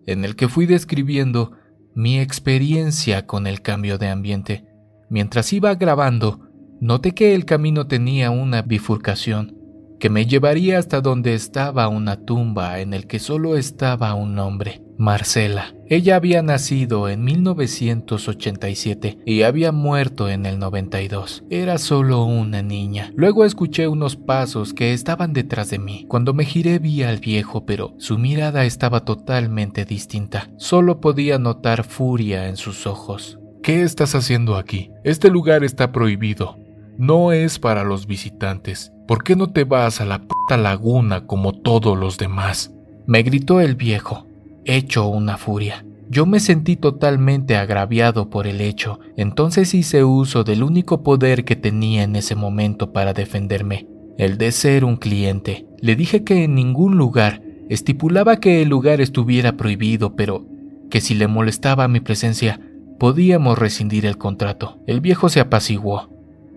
en 0.06 0.26
el 0.26 0.36
que 0.36 0.48
fui 0.48 0.66
describiendo 0.66 1.58
mi 1.94 2.20
experiencia 2.20 3.28
con 3.28 3.48
el 3.48 3.62
cambio 3.62 3.98
de 3.98 4.10
ambiente. 4.10 4.66
Mientras 5.10 5.52
iba 5.54 5.76
grabando, 5.76 6.51
Noté 6.82 7.14
que 7.14 7.36
el 7.36 7.46
camino 7.46 7.86
tenía 7.86 8.32
una 8.32 8.64
bifurcación 8.64 9.56
que 10.00 10.10
me 10.10 10.26
llevaría 10.26 10.80
hasta 10.80 11.00
donde 11.00 11.36
estaba 11.36 11.88
una 11.88 12.26
tumba 12.26 12.80
en 12.80 12.96
el 12.96 13.06
que 13.06 13.20
solo 13.20 13.56
estaba 13.56 14.16
un 14.16 14.40
hombre, 14.40 14.82
Marcela. 14.98 15.76
Ella 15.88 16.16
había 16.16 16.42
nacido 16.42 17.08
en 17.08 17.24
1987 17.24 19.20
y 19.28 19.44
había 19.44 19.72
muerto 19.72 20.28
en 20.28 20.48
el 20.48 20.58
92. 20.58 21.44
Era 21.52 21.78
solo 21.78 22.24
una 22.24 22.64
niña. 22.64 23.12
Luego 23.16 23.46
escuché 23.46 23.88
unos 23.88 24.16
pasos 24.16 24.74
que 24.74 24.94
estaban 24.94 25.34
detrás 25.34 25.70
de 25.70 25.78
mí. 25.78 26.08
Cuando 26.10 26.34
me 26.34 26.46
giré 26.46 26.80
vi 26.80 27.04
al 27.04 27.20
viejo, 27.20 27.68
pero 27.68 27.94
su 28.00 28.18
mirada 28.18 28.66
estaba 28.66 29.06
totalmente 29.06 29.86
distinta. 29.86 30.50
Solo 30.58 31.00
podía 31.00 31.38
notar 31.38 31.84
furia 31.84 32.48
en 32.50 32.58
sus 32.58 32.88
ojos. 32.88 33.38
¿Qué 33.62 33.84
estás 33.84 34.16
haciendo 34.16 34.56
aquí? 34.56 34.90
Este 35.04 35.30
lugar 35.30 35.64
está 35.64 35.92
prohibido 35.92 36.58
no 37.02 37.32
es 37.32 37.58
para 37.58 37.84
los 37.84 38.06
visitantes. 38.06 38.94
¿Por 39.08 39.24
qué 39.24 39.36
no 39.36 39.48
te 39.52 39.64
vas 39.64 40.02
a 40.02 40.06
la 40.06 40.22
puta 40.22 40.56
laguna 40.56 41.26
como 41.26 41.52
todos 41.52 41.98
los 41.98 42.20
demás? 42.20 42.76
Me 43.08 43.24
gritó 43.24 43.60
el 43.60 43.74
viejo, 43.74 44.28
hecho 44.66 45.08
una 45.08 45.38
furia. 45.38 45.84
Yo 46.12 46.28
me 46.28 46.40
sentí 46.40 46.76
totalmente 46.76 47.58
agraviado 47.58 48.30
por 48.30 48.46
el 48.46 48.62
hecho, 48.62 49.00
entonces 49.18 49.74
hice 49.74 50.04
uso 50.04 50.44
del 50.44 50.62
único 50.62 51.02
poder 51.02 51.44
que 51.44 51.56
tenía 51.56 52.04
en 52.04 52.16
ese 52.16 52.36
momento 52.36 52.94
para 52.94 53.14
defenderme, 53.14 53.88
el 54.20 54.38
de 54.38 54.52
ser 54.52 54.86
un 54.86 54.96
cliente. 54.96 55.66
Le 55.80 55.96
dije 55.96 56.24
que 56.24 56.44
en 56.44 56.54
ningún 56.54 56.98
lugar 57.00 57.42
estipulaba 57.68 58.40
que 58.40 58.62
el 58.62 58.70
lugar 58.70 59.02
estuviera 59.02 59.58
prohibido, 59.58 60.16
pero 60.16 60.46
que 60.92 61.02
si 61.02 61.16
le 61.16 61.28
molestaba 61.28 61.88
mi 61.88 62.00
presencia, 62.00 62.62
podíamos 63.00 63.58
rescindir 63.58 64.06
el 64.06 64.20
contrato. 64.20 64.78
El 64.86 65.02
viejo 65.02 65.30
se 65.30 65.40
apaciguó 65.40 66.11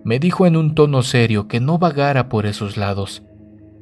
me 0.05 0.19
dijo 0.19 0.45
en 0.45 0.55
un 0.55 0.75
tono 0.75 1.01
serio 1.01 1.47
que 1.49 1.59
no 1.59 1.79
vagara 1.79 2.29
por 2.29 2.45
esos 2.45 2.77
lados, 2.77 3.23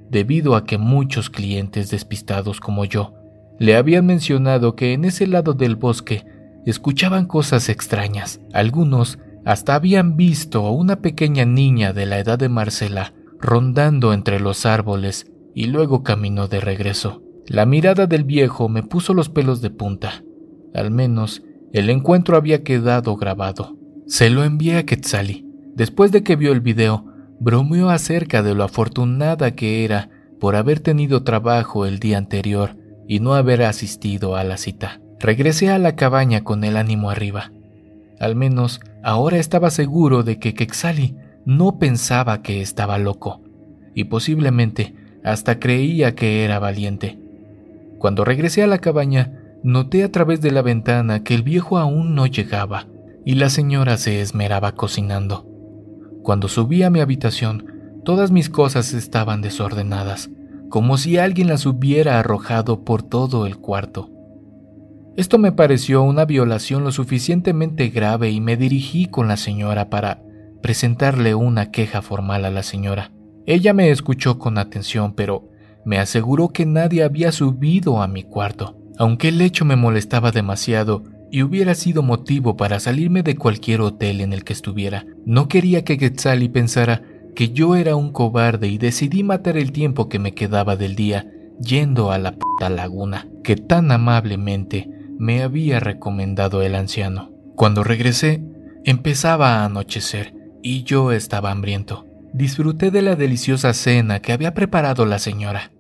debido 0.10 0.56
a 0.56 0.64
que 0.66 0.78
muchos 0.78 1.30
clientes 1.30 1.92
despistados 1.92 2.62
como 2.62 2.86
yo 2.86 3.14
le 3.60 3.76
habían 3.76 4.06
mencionado 4.06 4.76
que 4.76 4.94
en 4.94 5.06
ese 5.06 5.28
lado 5.28 5.54
del 5.54 5.76
bosque 5.76 6.26
escuchaban 6.66 7.26
cosas 7.26 7.70
extrañas. 7.70 8.40
Algunos 8.52 9.20
hasta 9.46 9.76
habían 9.76 10.16
visto 10.16 10.66
a 10.66 10.72
una 10.72 11.02
pequeña 11.02 11.46
niña 11.46 11.94
de 11.94 12.06
la 12.06 12.20
edad 12.20 12.40
de 12.40 12.50
Marcela 12.50 13.14
rondando 13.40 14.14
entre 14.14 14.40
los 14.40 14.66
árboles 14.66 15.30
y 15.54 15.68
luego 15.68 16.04
caminó 16.04 16.48
de 16.48 16.62
regreso. 16.62 17.22
La 17.46 17.66
mirada 17.66 18.08
del 18.08 18.24
viejo 18.24 18.70
me 18.70 18.84
puso 18.84 19.14
los 19.14 19.28
pelos 19.30 19.62
de 19.62 19.70
punta. 19.70 20.24
Al 20.74 20.90
menos 20.90 21.44
el 21.74 21.90
encuentro 21.90 22.38
había 22.38 22.64
quedado 22.64 23.18
grabado. 23.18 23.78
Se 24.08 24.30
lo 24.30 24.46
envié 24.46 24.78
a 24.78 24.86
Quetzali 24.86 25.53
Después 25.76 26.12
de 26.12 26.24
que 26.24 26.36
vio 26.36 26.52
el 26.52 26.62
video, 26.62 27.06
bromeó 27.40 27.90
acerca 27.90 28.44
de 28.44 28.54
lo 28.54 28.64
afortunada 28.64 29.52
que 29.52 29.84
era 29.84 30.10
por 30.40 30.56
haber 30.56 30.80
tenido 30.80 31.24
trabajo 31.24 31.86
el 31.86 32.00
día 32.00 32.18
anterior 32.18 32.76
y 33.08 33.20
no 33.20 33.34
haber 33.34 33.64
asistido 33.64 34.36
a 34.36 34.44
la 34.44 34.58
cita. 34.58 35.02
Regresé 35.20 35.70
a 35.70 35.80
la 35.80 35.96
cabaña 35.96 36.44
con 36.44 36.64
el 36.64 36.78
ánimo 36.78 37.10
arriba. 37.10 37.52
Al 38.20 38.36
menos 38.36 38.82
ahora 39.04 39.38
estaba 39.38 39.70
seguro 39.72 40.24
de 40.24 40.38
que 40.38 40.54
Quexali 40.54 41.16
no 41.46 41.80
pensaba 41.80 42.42
que 42.42 42.62
estaba 42.62 42.98
loco, 42.98 43.42
y 43.96 44.06
posiblemente 44.06 44.96
hasta 45.24 45.60
creía 45.60 46.16
que 46.16 46.44
era 46.44 46.60
valiente. 46.60 47.18
Cuando 48.00 48.26
regresé 48.26 48.64
a 48.64 48.68
la 48.68 48.80
cabaña, 48.80 49.40
noté 49.64 50.04
a 50.04 50.12
través 50.12 50.42
de 50.42 50.52
la 50.52 50.62
ventana 50.62 51.24
que 51.24 51.36
el 51.36 51.44
viejo 51.44 51.78
aún 51.78 52.16
no 52.16 52.28
llegaba, 52.28 52.88
y 53.26 53.36
la 53.36 53.50
señora 53.50 53.98
se 53.98 54.22
esmeraba 54.22 54.74
cocinando. 54.74 55.53
Cuando 56.24 56.48
subí 56.48 56.84
a 56.84 56.90
mi 56.90 57.02
habitación, 57.02 58.02
todas 58.06 58.32
mis 58.32 58.50
cosas 58.50 58.94
estaban 58.94 59.42
desordenadas, 59.42 60.30
como 60.70 60.98
si 60.98 61.18
alguien 61.18 61.50
las 61.50 61.66
hubiera 61.66 62.18
arrojado 62.18 62.84
por 62.84 63.04
todo 63.04 63.46
el 63.46 63.58
cuarto. 63.58 64.10
Esto 65.16 65.38
me 65.38 65.52
pareció 65.52 66.02
una 66.02 66.26
violación 66.26 66.84
lo 66.84 66.92
suficientemente 66.92 67.90
grave 67.90 68.32
y 68.32 68.42
me 68.42 68.58
dirigí 68.58 69.06
con 69.06 69.28
la 69.28 69.38
señora 69.38 69.90
para 69.90 70.24
presentarle 70.62 71.36
una 71.36 71.70
queja 71.72 72.02
formal 72.02 72.46
a 72.46 72.52
la 72.52 72.64
señora. 72.64 73.12
Ella 73.46 73.74
me 73.74 73.92
escuchó 73.92 74.40
con 74.40 74.58
atención, 74.58 75.14
pero 75.14 75.50
me 75.86 76.00
aseguró 76.00 76.50
que 76.50 76.66
nadie 76.66 77.04
había 77.04 77.34
subido 77.34 78.02
a 78.02 78.08
mi 78.08 78.24
cuarto. 78.24 78.78
Aunque 78.98 79.28
el 79.28 79.42
hecho 79.42 79.66
me 79.66 79.76
molestaba 79.76 80.32
demasiado, 80.32 81.04
y 81.34 81.42
hubiera 81.42 81.74
sido 81.74 82.04
motivo 82.04 82.56
para 82.58 82.80
salirme 82.80 83.24
de 83.24 83.36
cualquier 83.36 83.82
hotel 83.82 84.22
en 84.22 84.34
el 84.34 84.44
que 84.44 84.54
estuviera. 84.54 85.08
No 85.26 85.48
quería 85.48 85.84
que 85.84 85.98
Quetzali 85.98 86.48
pensara 86.48 87.02
que 87.36 87.50
yo 87.50 87.76
era 87.76 87.96
un 87.96 88.12
cobarde 88.12 88.68
y 88.68 88.78
decidí 88.78 89.24
matar 89.24 89.58
el 89.58 89.72
tiempo 89.72 90.10
que 90.10 90.20
me 90.20 90.36
quedaba 90.36 90.76
del 90.76 90.96
día 90.96 91.26
yendo 91.60 92.12
a 92.12 92.20
la 92.20 92.34
puta 92.34 92.70
laguna 92.70 93.28
que 93.44 93.56
tan 93.56 93.92
amablemente 93.92 94.88
me 95.18 95.42
había 95.42 95.80
recomendado 95.80 96.62
el 96.62 96.76
anciano. 96.76 97.32
Cuando 97.56 97.84
regresé, 97.84 98.44
empezaba 98.86 99.56
a 99.56 99.66
anochecer 99.66 100.36
y 100.62 100.84
yo 100.84 101.12
estaba 101.12 101.50
hambriento. 101.50 102.06
Disfruté 102.32 102.92
de 102.92 103.02
la 103.02 103.16
deliciosa 103.16 103.74
cena 103.74 104.20
que 104.20 104.34
había 104.34 104.54
preparado 104.54 105.08
la 105.08 105.18
señora. 105.18 105.72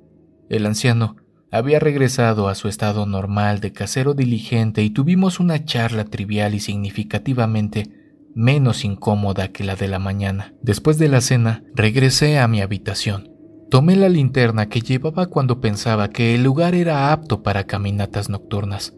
El 0.49 0.65
anciano 0.65 1.15
había 1.53 1.79
regresado 1.79 2.47
a 2.47 2.55
su 2.55 2.67
estado 2.67 3.05
normal 3.05 3.59
de 3.59 3.71
casero 3.71 4.15
diligente 4.15 4.81
y 4.81 4.89
tuvimos 4.89 5.39
una 5.39 5.63
charla 5.63 6.03
trivial 6.03 6.55
y 6.55 6.59
significativamente 6.59 7.91
menos 8.33 8.83
incómoda 8.83 9.49
que 9.49 9.63
la 9.63 9.75
de 9.75 9.87
la 9.87 9.99
mañana. 9.99 10.55
Después 10.63 10.97
de 10.97 11.09
la 11.09 11.21
cena, 11.21 11.63
regresé 11.75 12.39
a 12.39 12.47
mi 12.47 12.61
habitación. 12.61 13.29
Tomé 13.69 13.95
la 13.95 14.09
linterna 14.09 14.67
que 14.67 14.81
llevaba 14.81 15.27
cuando 15.27 15.61
pensaba 15.61 16.09
que 16.09 16.33
el 16.33 16.41
lugar 16.43 16.73
era 16.73 17.11
apto 17.11 17.43
para 17.43 17.65
caminatas 17.65 18.29
nocturnas. 18.29 18.95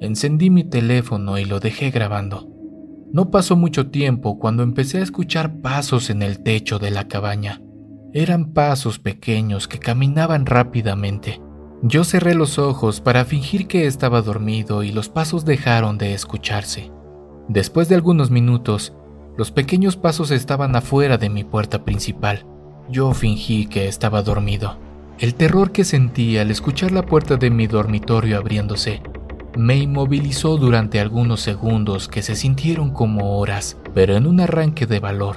Encendí 0.00 0.48
mi 0.48 0.64
teléfono 0.64 1.38
y 1.38 1.44
lo 1.44 1.60
dejé 1.60 1.90
grabando. 1.90 2.48
No 3.12 3.30
pasó 3.30 3.54
mucho 3.54 3.90
tiempo 3.90 4.38
cuando 4.38 4.62
empecé 4.62 4.98
a 4.98 5.02
escuchar 5.02 5.60
pasos 5.60 6.08
en 6.08 6.22
el 6.22 6.42
techo 6.42 6.78
de 6.78 6.90
la 6.90 7.06
cabaña. 7.06 7.60
Eran 8.14 8.54
pasos 8.54 8.98
pequeños 8.98 9.68
que 9.68 9.78
caminaban 9.78 10.46
rápidamente. 10.46 11.38
Yo 11.82 12.02
cerré 12.02 12.34
los 12.34 12.58
ojos 12.58 13.00
para 13.00 13.24
fingir 13.24 13.68
que 13.68 13.86
estaba 13.86 14.20
dormido 14.20 14.82
y 14.82 14.90
los 14.90 15.08
pasos 15.08 15.44
dejaron 15.44 15.96
de 15.96 16.12
escucharse. 16.12 16.90
Después 17.46 17.88
de 17.88 17.94
algunos 17.94 18.32
minutos, 18.32 18.94
los 19.36 19.52
pequeños 19.52 19.96
pasos 19.96 20.32
estaban 20.32 20.74
afuera 20.74 21.18
de 21.18 21.30
mi 21.30 21.44
puerta 21.44 21.84
principal. 21.84 22.44
Yo 22.90 23.14
fingí 23.14 23.66
que 23.66 23.86
estaba 23.86 24.22
dormido. 24.22 24.76
El 25.20 25.34
terror 25.34 25.70
que 25.70 25.84
sentí 25.84 26.36
al 26.38 26.50
escuchar 26.50 26.90
la 26.90 27.06
puerta 27.06 27.36
de 27.36 27.50
mi 27.50 27.68
dormitorio 27.68 28.38
abriéndose 28.38 29.00
me 29.56 29.76
inmovilizó 29.76 30.56
durante 30.56 31.00
algunos 31.00 31.40
segundos 31.40 32.08
que 32.08 32.22
se 32.22 32.36
sintieron 32.36 32.90
como 32.90 33.38
horas, 33.38 33.76
pero 33.94 34.16
en 34.16 34.26
un 34.26 34.40
arranque 34.40 34.86
de 34.86 35.00
valor, 35.00 35.36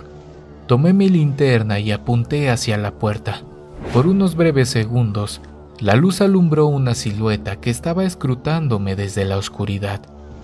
tomé 0.68 0.94
mi 0.94 1.10
linterna 1.10 1.80
y 1.80 1.92
apunté 1.92 2.50
hacia 2.50 2.78
la 2.78 2.92
puerta. 2.92 3.42
Por 3.94 4.06
unos 4.08 4.36
breves 4.36 4.70
segundos, 4.70 5.42
la 5.82 5.96
luz 5.96 6.22
alumbró 6.22 6.68
una 6.68 6.94
silueta 6.94 7.56
que 7.56 7.72
estaba 7.72 8.04
escrutándome 8.04 8.96
desde 8.96 9.26
la 9.26 9.38
oscuridad. 9.38 10.02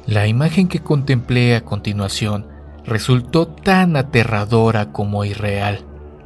La 0.08 0.26
imagen 0.26 0.68
que 0.68 0.80
contemplé 0.80 1.56
a 1.56 1.64
continuación 1.64 2.48
resultó 2.86 3.48
tan 3.48 3.96
aterradora 3.98 4.92
como 4.92 5.24
irreal. 5.26 5.82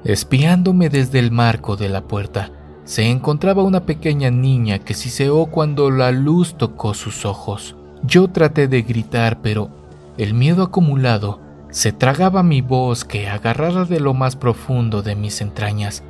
Espiándome 0.06 0.90
desde 0.90 1.20
el 1.20 1.30
marco 1.32 1.76
de 1.76 1.90
la 1.90 2.02
puerta, 2.02 2.52
se 2.86 3.10
encontraba 3.10 3.64
una 3.64 3.86
pequeña 3.86 4.32
niña 4.32 4.80
que 4.80 4.94
siseó 4.94 5.48
cuando 5.48 5.92
la 5.92 6.12
luz 6.12 6.56
tocó 6.58 6.94
sus 6.94 7.26
ojos. 7.26 7.76
Yo 8.04 8.30
traté 8.30 8.70
de 8.70 8.82
gritar, 8.82 9.42
pero 9.42 9.70
el 10.18 10.34
miedo 10.34 10.64
acumulado 10.64 11.42
se 11.70 11.92
tragaba 11.92 12.44
mi 12.44 12.62
voz 12.62 13.04
que, 13.04 13.28
agarrada 13.28 13.84
de 13.84 14.00
lo 14.00 14.14
más 14.14 14.38
profundo 14.38 15.02
de 15.02 15.16
mis 15.16 15.42
entrañas, 15.42 16.04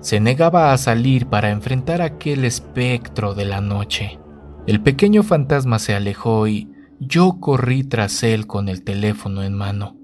se 0.00 0.20
negaba 0.20 0.72
a 0.72 0.78
salir 0.78 1.26
para 1.26 1.50
enfrentar 1.50 2.02
aquel 2.02 2.44
espectro 2.44 3.34
de 3.34 3.44
la 3.44 3.60
noche. 3.60 4.18
El 4.66 4.82
pequeño 4.82 5.22
fantasma 5.22 5.78
se 5.78 5.94
alejó 5.94 6.46
y 6.46 6.68
yo 7.00 7.38
corrí 7.40 7.84
tras 7.84 8.22
él 8.22 8.46
con 8.46 8.68
el 8.68 8.84
teléfono 8.84 9.42
en 9.42 9.54
mano. 9.54 9.96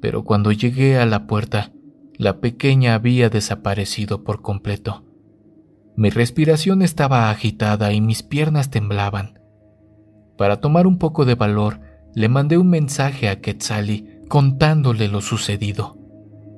Pero 0.00 0.24
cuando 0.24 0.52
llegué 0.52 0.98
a 0.98 1.06
la 1.06 1.26
puerta, 1.26 1.72
la 2.16 2.40
pequeña 2.40 2.94
había 2.94 3.30
desaparecido 3.30 4.24
por 4.24 4.42
completo. 4.42 5.04
Mi 5.96 6.10
respiración 6.10 6.82
estaba 6.82 7.30
agitada 7.30 7.92
y 7.92 8.00
mis 8.00 8.22
piernas 8.22 8.70
temblaban. 8.70 9.38
Para 10.36 10.60
tomar 10.60 10.86
un 10.86 10.98
poco 10.98 11.24
de 11.24 11.34
valor, 11.34 11.80
le 12.14 12.28
mandé 12.28 12.58
un 12.58 12.68
mensaje 12.68 13.28
a 13.28 13.40
Quetzali 13.40 14.20
contándole 14.28 15.08
lo 15.08 15.20
sucedido. 15.20 15.96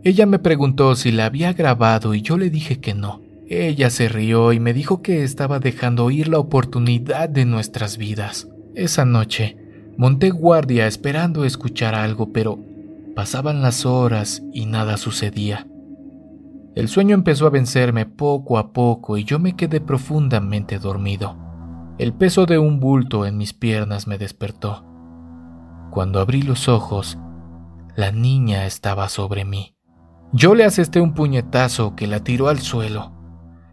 Ella 0.07 0.25
me 0.25 0.39
preguntó 0.39 0.95
si 0.95 1.11
la 1.11 1.27
había 1.27 1.53
grabado 1.53 2.15
y 2.15 2.23
yo 2.23 2.39
le 2.39 2.49
dije 2.49 2.79
que 2.79 2.95
no. 2.95 3.23
Ella 3.49 3.91
se 3.91 4.09
rió 4.09 4.53
y 4.53 4.61
me 4.61 4.73
dijo 4.73 5.03
que 5.03 5.25
estaba 5.25 5.59
dejando 5.59 6.13
ir 6.13 6.29
la 6.29 6.39
oportunidad 6.39 7.29
de 7.29 7.45
nuestras 7.45 7.97
vidas. 7.97 8.47
Esa 8.77 9.05
noche 9.05 9.57
monté 9.97 10.31
guardia 10.31 10.87
esperando 10.87 11.45
escuchar 11.45 11.97
algo, 11.97 12.33
pero 12.33 12.57
pasaban 13.17 13.63
las 13.63 13.85
horas 13.85 14.45
y 14.53 14.67
nada 14.67 14.97
sucedía. 14.97 15.67
El 16.77 16.87
sueño 16.87 17.17
empezó 17.17 17.49
a 17.49 17.51
vencerme 17.51 18.07
poco 18.07 18.59
a 18.59 18.73
poco 18.73 19.17
y 19.17 19.25
yo 19.25 19.41
me 19.41 19.57
quedé 19.57 19.81
profundamente 19.81 20.79
dormido. 20.79 21.37
El 21.99 22.13
peso 22.13 22.47
de 22.47 22.59
un 22.59 22.79
bulto 22.79 23.27
en 23.27 23.37
mis 23.39 23.55
piernas 23.55 24.07
me 24.07 24.19
despertó. 24.19 24.85
Cuando 25.91 26.21
abrí 26.21 26.43
los 26.43 26.69
ojos, 26.69 27.19
la 27.97 28.13
niña 28.13 28.67
estaba 28.67 29.09
sobre 29.09 29.45
mí. 29.45 29.76
Yo 30.33 30.55
le 30.55 30.65
asesté 30.65 31.01
un 31.01 31.15
puñetazo 31.15 31.95
que 31.95 32.07
la 32.07 32.21
tiró 32.21 32.49
al 32.49 32.59
suelo. 32.59 33.13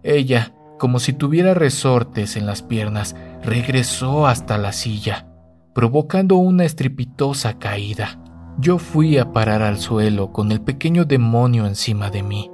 Ella, 0.03 0.53
como 0.77 0.99
si 0.99 1.13
tuviera 1.13 1.53
resortes 1.53 2.37
en 2.37 2.45
las 2.45 2.61
piernas, 2.61 3.15
regresó 3.43 4.27
hasta 4.27 4.57
la 4.57 4.71
silla, 4.71 5.27
provocando 5.73 6.35
una 6.35 6.65
estrepitosa 6.65 7.57
caída. 7.57 8.19
Yo 8.59 8.77
fui 8.77 9.17
a 9.17 9.31
parar 9.31 9.63
al 9.63 9.79
suelo 9.79 10.31
con 10.31 10.51
el 10.51 10.61
pequeño 10.61 11.05
demonio 11.05 11.65
encima 11.65 12.11
de 12.11 12.21
mí. 12.21 12.51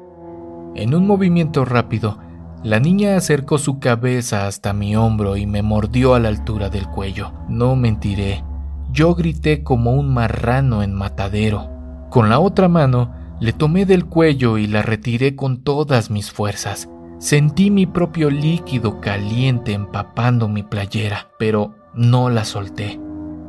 En 0.75 0.95
un 0.95 1.05
movimiento 1.05 1.65
rápido, 1.65 2.19
la 2.63 2.79
niña 2.79 3.17
acercó 3.17 3.57
su 3.57 3.79
cabeza 3.79 4.47
hasta 4.47 4.73
mi 4.73 4.95
hombro 4.95 5.35
y 5.35 5.45
me 5.45 5.61
mordió 5.61 6.13
a 6.13 6.19
la 6.19 6.29
altura 6.29 6.69
del 6.69 6.87
cuello. 6.87 7.33
No 7.49 7.75
mentiré, 7.75 8.43
yo 8.91 9.13
grité 9.13 9.63
como 9.63 9.93
un 9.93 10.13
marrano 10.13 10.83
en 10.83 10.93
matadero. 10.93 11.69
Con 12.09 12.29
la 12.29 12.39
otra 12.39 12.67
mano, 12.67 13.13
le 13.39 13.53
tomé 13.53 13.85
del 13.85 14.05
cuello 14.05 14.57
y 14.57 14.67
la 14.67 14.81
retiré 14.81 15.35
con 15.35 15.63
todas 15.63 16.09
mis 16.09 16.31
fuerzas. 16.31 16.89
Sentí 17.19 17.69
mi 17.71 17.85
propio 17.85 18.29
líquido 18.29 19.01
caliente 19.01 19.73
empapando 19.73 20.47
mi 20.47 20.63
playera, 20.63 21.29
pero 21.37 21.75
no 21.93 22.29
la 22.29 22.45
solté. 22.45 22.99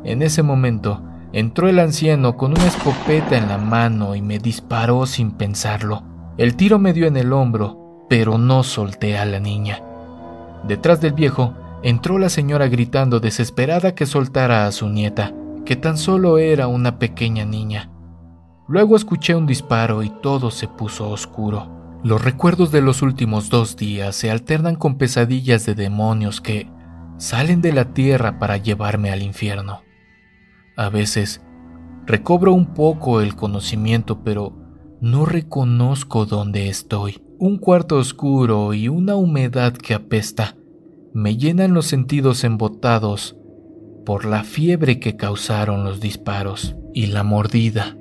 En 0.05 0.23
ese 0.23 0.43
momento, 0.43 1.03
entró 1.33 1.69
el 1.69 1.79
anciano 1.79 2.37
con 2.37 2.53
una 2.53 2.67
escopeta 2.67 3.37
en 3.37 3.49
la 3.49 3.59
mano 3.59 4.15
y 4.15 4.23
me 4.23 4.39
disparó 4.39 5.07
sin 5.07 5.33
pensarlo. 5.33 6.03
El 6.37 6.57
tiro 6.57 6.79
me 6.79 6.93
dio 6.93 7.07
en 7.07 7.17
el 7.17 7.33
hombro, 7.33 8.07
pero 8.09 8.39
no 8.39 8.63
solté 8.63 9.19
a 9.19 9.25
la 9.25 9.41
niña. 9.41 9.83
Detrás 10.67 11.01
del 11.01 11.13
viejo, 11.13 11.55
entró 11.83 12.19
la 12.19 12.29
señora 12.29 12.69
gritando 12.69 13.21
desesperada 13.21 13.95
que 13.95 14.07
soltara 14.07 14.67
a 14.67 14.73
su 14.73 14.89
nieta, 14.89 15.33
que 15.65 15.77
tan 15.77 15.97
solo 15.97 16.39
era 16.39 16.67
una 16.67 16.99
pequeña 16.99 17.45
niña. 17.45 17.90
Luego 18.71 18.95
escuché 18.95 19.35
un 19.35 19.47
disparo 19.47 20.05
y 20.05 20.11
todo 20.11 20.53
se 20.53 20.69
puso 20.69 21.11
oscuro. 21.11 21.99
Los 22.05 22.25
recuerdos 22.25 22.71
de 22.71 22.81
los 22.81 23.03
últimos 23.03 23.51
dos 23.51 23.77
días 23.77 24.15
se 24.15 24.31
alternan 24.31 24.77
con 24.77 24.97
pesadillas 24.97 25.67
de 25.67 25.75
demonios 25.75 26.41
que 26.41 26.71
salen 27.19 27.63
de 27.63 27.73
la 27.73 27.93
tierra 27.95 28.39
para 28.39 28.59
llevarme 28.59 29.11
al 29.11 29.25
infierno. 29.25 29.83
A 30.77 30.89
veces 30.89 31.43
recobro 32.07 32.53
un 32.53 32.73
poco 32.73 33.21
el 33.21 33.35
conocimiento, 33.35 34.23
pero 34.23 34.57
no 35.01 35.27
reconozco 35.27 36.25
dónde 36.25 36.69
estoy. 36.69 37.21
Un 37.41 37.59
cuarto 37.59 37.97
oscuro 37.97 38.73
y 38.73 38.87
una 38.87 39.17
humedad 39.17 39.73
que 39.73 39.95
apesta 39.95 40.55
me 41.13 41.37
llenan 41.37 41.75
los 41.75 41.87
sentidos 41.87 42.45
embotados 42.45 43.37
por 44.07 44.25
la 44.27 44.45
fiebre 44.45 45.01
que 45.01 45.17
causaron 45.17 45.83
los 45.83 46.01
disparos 46.01 46.77
y 46.95 47.07
la 47.07 47.25
mordida. 47.25 47.97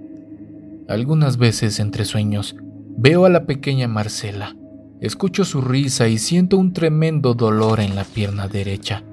Algunas 0.89 1.38
veces 1.38 1.80
entre 1.80 2.04
sueños 2.04 2.56
veo 2.97 3.25
a 3.25 3.30
la 3.30 3.45
pequeña 3.45 3.88
Marcela, 3.88 4.56
escucho 4.99 5.45
su 5.45 5.62
risa 5.62 6.08
y 6.08 6.17
siento 6.17 6.58
un 6.58 6.73
tremendo 6.73 7.36
dolor 7.36 7.80
en 7.80 7.93
la 7.95 8.04
pierna 8.04 8.47
derecha. 8.47 9.04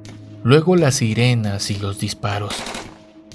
Luego 0.42 0.74
las 0.74 0.94
sirenas 0.94 1.70
y 1.70 1.76
los 1.76 1.98
disparos. 1.98 2.54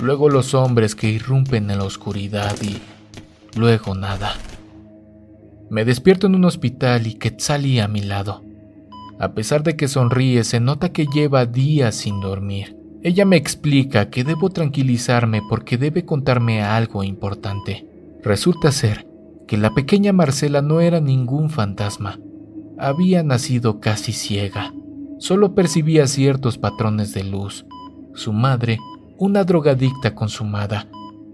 Luego 0.01 0.27
los 0.27 0.55
hombres 0.55 0.95
que 0.95 1.07
irrumpen 1.07 1.69
en 1.69 1.77
la 1.77 1.83
oscuridad 1.83 2.55
y 2.63 2.81
luego 3.59 3.93
nada. 3.93 4.33
Me 5.69 5.85
despierto 5.85 6.25
en 6.25 6.33
un 6.33 6.45
hospital 6.45 7.05
y 7.05 7.13
Quetzali 7.13 7.79
a 7.79 7.87
mi 7.87 8.01
lado. 8.01 8.43
A 9.19 9.33
pesar 9.33 9.61
de 9.61 9.75
que 9.75 9.87
sonríe, 9.87 10.43
se 10.45 10.59
nota 10.59 10.89
que 10.89 11.05
lleva 11.05 11.45
días 11.45 11.93
sin 11.93 12.19
dormir. 12.19 12.75
Ella 13.03 13.23
me 13.23 13.37
explica 13.37 14.09
que 14.09 14.23
debo 14.23 14.49
tranquilizarme 14.49 15.43
porque 15.47 15.77
debe 15.77 16.05
contarme 16.05 16.63
algo 16.63 17.03
importante. 17.03 17.90
Resulta 18.23 18.71
ser 18.71 19.07
que 19.47 19.57
la 19.57 19.73
pequeña 19.73 20.13
Marcela 20.13 20.61
no 20.61 20.79
era 20.79 21.01
ningún 21.01 21.49
fantasma. 21.49 22.19
Había 22.77 23.23
nacido 23.23 23.79
casi 23.79 24.13
ciega. 24.13 24.73
Solo 25.19 25.53
percibía 25.55 26.07
ciertos 26.07 26.57
patrones 26.57 27.13
de 27.13 27.23
luz. 27.23 27.65
Su 28.13 28.33
madre, 28.33 28.79
una 29.17 29.43
drogadicta 29.43 30.15
consumada, 30.15 30.87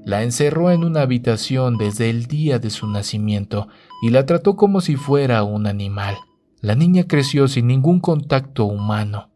la 0.06 0.23
encerró 0.23 0.71
en 0.71 0.84
una 0.84 1.02
habitación 1.02 1.78
desde 1.78 2.10
el 2.10 2.28
día 2.28 2.60
de 2.60 2.69
su 2.69 2.88
nacimiento 2.88 3.67
y 4.02 4.10
la 4.10 4.26
trató 4.26 4.56
como 4.56 4.82
si 4.82 4.95
fuera 4.95 5.43
un 5.43 5.67
animal. 5.67 6.15
La 6.62 6.76
niña 6.76 7.08
creció 7.08 7.47
sin 7.47 7.67
ningún 7.67 8.00
contacto 8.00 8.65
humano. 8.65 9.30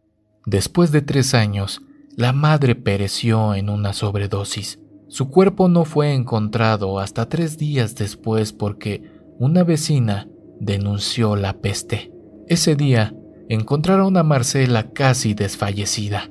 Después 0.44 0.90
de 0.90 1.02
tres 1.02 1.34
años, 1.34 1.82
la 2.16 2.32
madre 2.32 2.74
pereció 2.74 3.54
en 3.54 3.70
una 3.70 3.92
sobredosis. 3.92 4.81
Su 5.12 5.28
cuerpo 5.28 5.68
no 5.68 5.84
fue 5.84 6.14
encontrado 6.14 6.98
hasta 6.98 7.28
tres 7.28 7.58
días 7.58 7.94
después 7.96 8.54
porque 8.54 9.02
una 9.38 9.62
vecina 9.62 10.26
denunció 10.58 11.36
la 11.36 11.58
peste. 11.58 12.10
Ese 12.48 12.76
día 12.76 13.14
encontraron 13.50 14.16
a 14.16 14.22
Marcela 14.22 14.90
casi 14.92 15.34
desfallecida. 15.34 16.30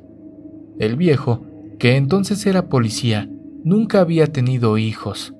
El 0.80 0.96
viejo, 0.96 1.46
que 1.78 1.96
entonces 1.96 2.44
era 2.48 2.70
policía, 2.70 3.30
nunca 3.64 4.00
había 4.00 4.26
tenido 4.26 4.80
hijos. 4.80 5.36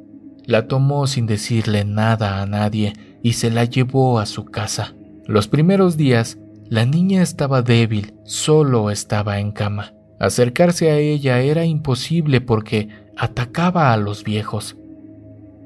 La 0.46 0.68
tomó 0.68 1.08
sin 1.08 1.26
decirle 1.26 1.84
nada 1.84 2.44
a 2.44 2.46
nadie 2.46 2.94
y 3.24 3.34
se 3.34 3.50
la 3.50 3.66
llevó 3.66 4.20
a 4.20 4.28
su 4.28 4.46
casa. 4.46 4.94
Los 5.26 5.48
primeros 5.48 5.98
días, 5.98 6.38
la 6.70 6.86
niña 6.86 7.24
estaba 7.24 7.64
débil, 7.64 8.14
solo 8.24 8.92
estaba 8.92 9.40
en 9.40 9.52
cama. 9.52 9.96
Acercarse 10.20 10.92
a 10.92 11.00
ella 11.00 11.40
era 11.40 11.66
imposible 11.66 12.42
porque 12.42 12.90
atacaba 13.22 13.94
a 13.94 13.98
los 13.98 14.24
viejos. 14.24 14.76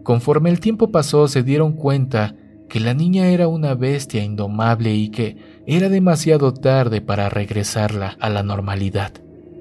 Conforme 0.04 0.50
el 0.50 0.60
tiempo 0.60 0.92
pasó 0.92 1.30
se 1.30 1.42
dieron 1.42 1.72
cuenta 1.72 2.36
que 2.68 2.82
la 2.82 2.94
niña 2.94 3.28
era 3.28 3.48
una 3.48 3.76
bestia 3.76 4.22
indomable 4.22 4.94
y 4.94 5.08
que 5.08 5.38
era 5.66 5.88
demasiado 5.88 6.54
tarde 6.54 7.00
para 7.00 7.30
regresarla 7.30 8.18
a 8.20 8.30
la 8.30 8.44
normalidad. 8.44 9.14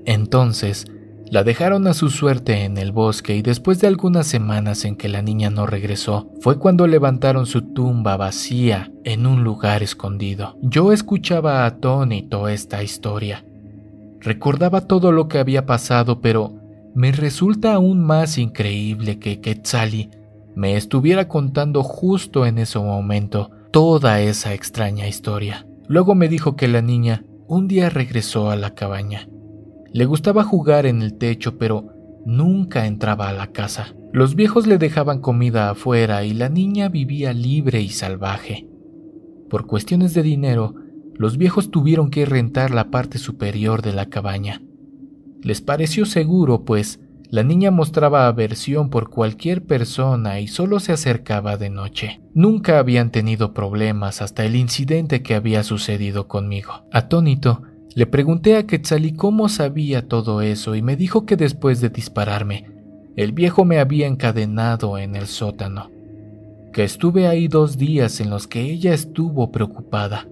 Entonces 0.07 0.87
La 1.31 1.43
dejaron 1.43 1.87
a 1.87 1.95
su 1.95 2.11
suerte 2.11 2.65
en 2.65 2.77
el 2.77 2.93
bosque 2.93 3.35
y 3.35 3.43
después 3.43 3.81
de 3.81 3.87
algunas 3.87 4.27
semanas 4.27 4.85
en 4.85 4.95
que 4.95 5.09
la 5.09 5.23
niña 5.23 5.49
no 5.49 5.67
regresó, 5.67 6.31
fue 6.41 6.59
cuando 6.59 6.87
levantaron 6.87 7.47
su 7.47 7.63
tumba 7.73 8.17
vacía 8.17 8.93
en 9.05 9.27
un 9.27 9.43
lugar 9.43 9.83
escondido. 9.83 10.59
Yo 10.63 10.93
escuchaba 10.93 11.65
atónito 11.65 12.47
esta 12.49 12.83
historia. 12.83 13.45
Recordaba 14.21 14.83
todo 14.83 15.13
lo 15.13 15.27
que 15.27 15.39
había 15.39 15.65
pasado, 15.65 16.21
pero 16.21 16.64
me 16.95 17.13
resulta 17.13 17.75
aún 17.75 18.03
más 18.05 18.39
increíble 18.39 19.19
que 19.19 19.41
Quetzali 19.41 20.11
me 20.55 20.77
estuviera 20.77 21.29
contando 21.29 21.83
justo 21.83 22.47
en 22.47 22.59
ese 22.59 22.79
momento 22.79 23.51
toda 23.73 24.21
esa 24.21 24.55
extraña 24.55 25.09
historia. 25.09 25.67
Luego 25.89 26.15
me 26.15 26.29
dijo 26.29 26.55
que 26.57 26.69
la 26.69 26.81
niña 26.81 27.25
un 27.47 27.67
día 27.69 27.91
regresó 27.91 28.51
a 28.51 28.57
la 28.57 28.75
cabaña 28.75 29.29
le 29.95 30.07
gustaba 30.07 30.43
jugar 30.43 30.87
en 30.87 31.03
el 31.03 31.15
techo, 31.19 31.57
pero 31.57 31.87
nunca 32.27 32.87
entraba 32.87 33.29
a 33.29 33.33
la 33.33 33.53
casa. 33.53 33.95
Los 34.13 34.35
viejos 34.35 34.67
le 34.67 34.77
dejaban 34.77 35.21
comida 35.21 35.71
afuera 35.71 36.25
y 36.25 36.35
la 36.35 36.49
niña 36.49 36.89
vivía 36.89 37.33
libre 37.33 37.81
y 37.81 37.91
salvaje. 37.91 38.67
Por 39.49 39.69
cuestiones 39.69 40.13
de 40.13 40.25
dinero, 40.25 40.75
los 41.15 41.39
viejos 41.39 41.71
tuvieron 41.71 42.11
que 42.11 42.27
rentar 42.27 42.73
la 42.73 42.91
parte 42.91 43.19
superior 43.19 43.83
de 43.83 43.93
la 43.93 44.07
cabaña. 44.07 44.63
Les 45.45 45.61
pareció 45.61 46.07
seguro, 46.07 46.65
pues 46.65 47.01
la 47.29 47.43
niña 47.43 47.71
mostraba 47.71 48.27
aversión 48.27 48.89
por 48.89 49.11
cualquier 49.11 49.63
persona 49.65 50.41
y 50.41 50.47
solo 50.47 50.81
se 50.81 50.93
acercaba 50.93 51.59
de 51.59 51.69
noche. 51.69 52.23
Nunca 52.33 52.79
habían 52.79 53.11
tenido 53.11 53.53
problemas 53.53 54.23
hasta 54.23 54.45
el 54.47 54.57
incidente 54.57 55.23
que 55.23 55.35
había 55.35 55.63
sucedido 55.63 56.29
conmigo. 56.29 56.85
Atónito, 56.91 57.63
le 57.95 58.07
pregunté 58.07 58.57
a 58.57 58.67
Quetzalí 58.67 59.13
cómo 59.13 59.51
sabía 59.51 60.09
todo 60.09 60.41
eso 60.41 60.75
y 60.75 60.83
me 60.83 60.97
dijo 60.97 61.27
que 61.27 61.37
después 61.37 61.83
de 61.83 61.91
dispararme, 61.91 62.71
el 63.15 63.33
viejo 63.33 63.67
me 63.67 63.81
había 63.81 64.07
encadenado 64.07 64.97
en 64.97 65.15
el 65.15 65.27
sótano, 65.27 65.91
que 66.73 66.85
estuve 66.85 67.29
ahí 67.29 67.49
dos 67.49 67.77
días 67.77 68.19
en 68.21 68.31
los 68.31 68.47
que 68.47 68.63
ella 68.63 68.95
estuvo 68.95 69.53
preocupada. 69.53 70.27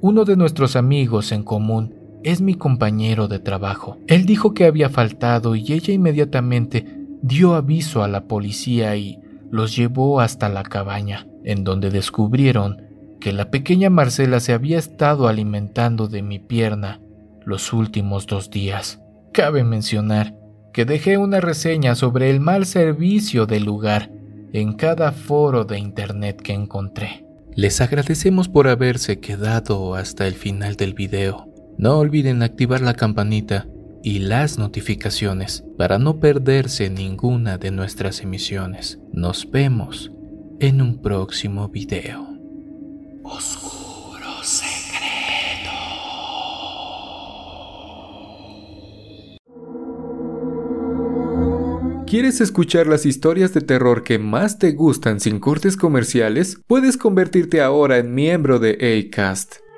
Uno 0.00 0.24
de 0.24 0.36
nuestros 0.36 0.76
amigos 0.76 1.32
en 1.32 1.42
común 1.42 1.99
es 2.22 2.40
mi 2.40 2.54
compañero 2.54 3.28
de 3.28 3.38
trabajo. 3.38 3.98
Él 4.06 4.26
dijo 4.26 4.54
que 4.54 4.64
había 4.64 4.88
faltado 4.88 5.54
y 5.54 5.72
ella 5.72 5.92
inmediatamente 5.94 6.86
dio 7.22 7.54
aviso 7.54 8.02
a 8.02 8.08
la 8.08 8.24
policía 8.24 8.96
y 8.96 9.18
los 9.50 9.76
llevó 9.76 10.20
hasta 10.20 10.48
la 10.48 10.62
cabaña, 10.62 11.26
en 11.44 11.64
donde 11.64 11.90
descubrieron 11.90 12.82
que 13.20 13.32
la 13.32 13.50
pequeña 13.50 13.90
Marcela 13.90 14.40
se 14.40 14.52
había 14.52 14.78
estado 14.78 15.28
alimentando 15.28 16.08
de 16.08 16.22
mi 16.22 16.38
pierna 16.38 17.00
los 17.44 17.72
últimos 17.72 18.26
dos 18.26 18.50
días. 18.50 19.00
Cabe 19.32 19.64
mencionar 19.64 20.34
que 20.72 20.84
dejé 20.84 21.18
una 21.18 21.40
reseña 21.40 21.94
sobre 21.94 22.30
el 22.30 22.40
mal 22.40 22.64
servicio 22.66 23.46
del 23.46 23.64
lugar 23.64 24.10
en 24.52 24.72
cada 24.72 25.12
foro 25.12 25.64
de 25.64 25.78
internet 25.78 26.40
que 26.40 26.52
encontré. 26.52 27.24
Les 27.54 27.80
agradecemos 27.80 28.48
por 28.48 28.68
haberse 28.68 29.20
quedado 29.20 29.94
hasta 29.94 30.26
el 30.26 30.34
final 30.34 30.76
del 30.76 30.94
video. 30.94 31.49
No 31.80 31.96
olviden 31.96 32.42
activar 32.42 32.82
la 32.82 32.92
campanita 32.92 33.66
y 34.02 34.18
las 34.18 34.58
notificaciones 34.58 35.64
para 35.78 35.98
no 35.98 36.20
perderse 36.20 36.90
ninguna 36.90 37.56
de 37.56 37.70
nuestras 37.70 38.20
emisiones. 38.20 38.98
Nos 39.14 39.50
vemos 39.50 40.12
en 40.58 40.82
un 40.82 41.00
próximo 41.00 41.70
video. 41.70 42.36
Oscuro 43.22 44.28
secreto. 44.42 45.70
¿Quieres 52.06 52.42
escuchar 52.42 52.88
las 52.88 53.06
historias 53.06 53.54
de 53.54 53.62
terror 53.62 54.04
que 54.04 54.18
más 54.18 54.58
te 54.58 54.72
gustan 54.72 55.18
sin 55.18 55.40
cortes 55.40 55.78
comerciales? 55.78 56.60
Puedes 56.66 56.98
convertirte 56.98 57.62
ahora 57.62 57.96
en 57.96 58.14
miembro 58.14 58.58
de 58.58 59.08
ACAST 59.08 59.69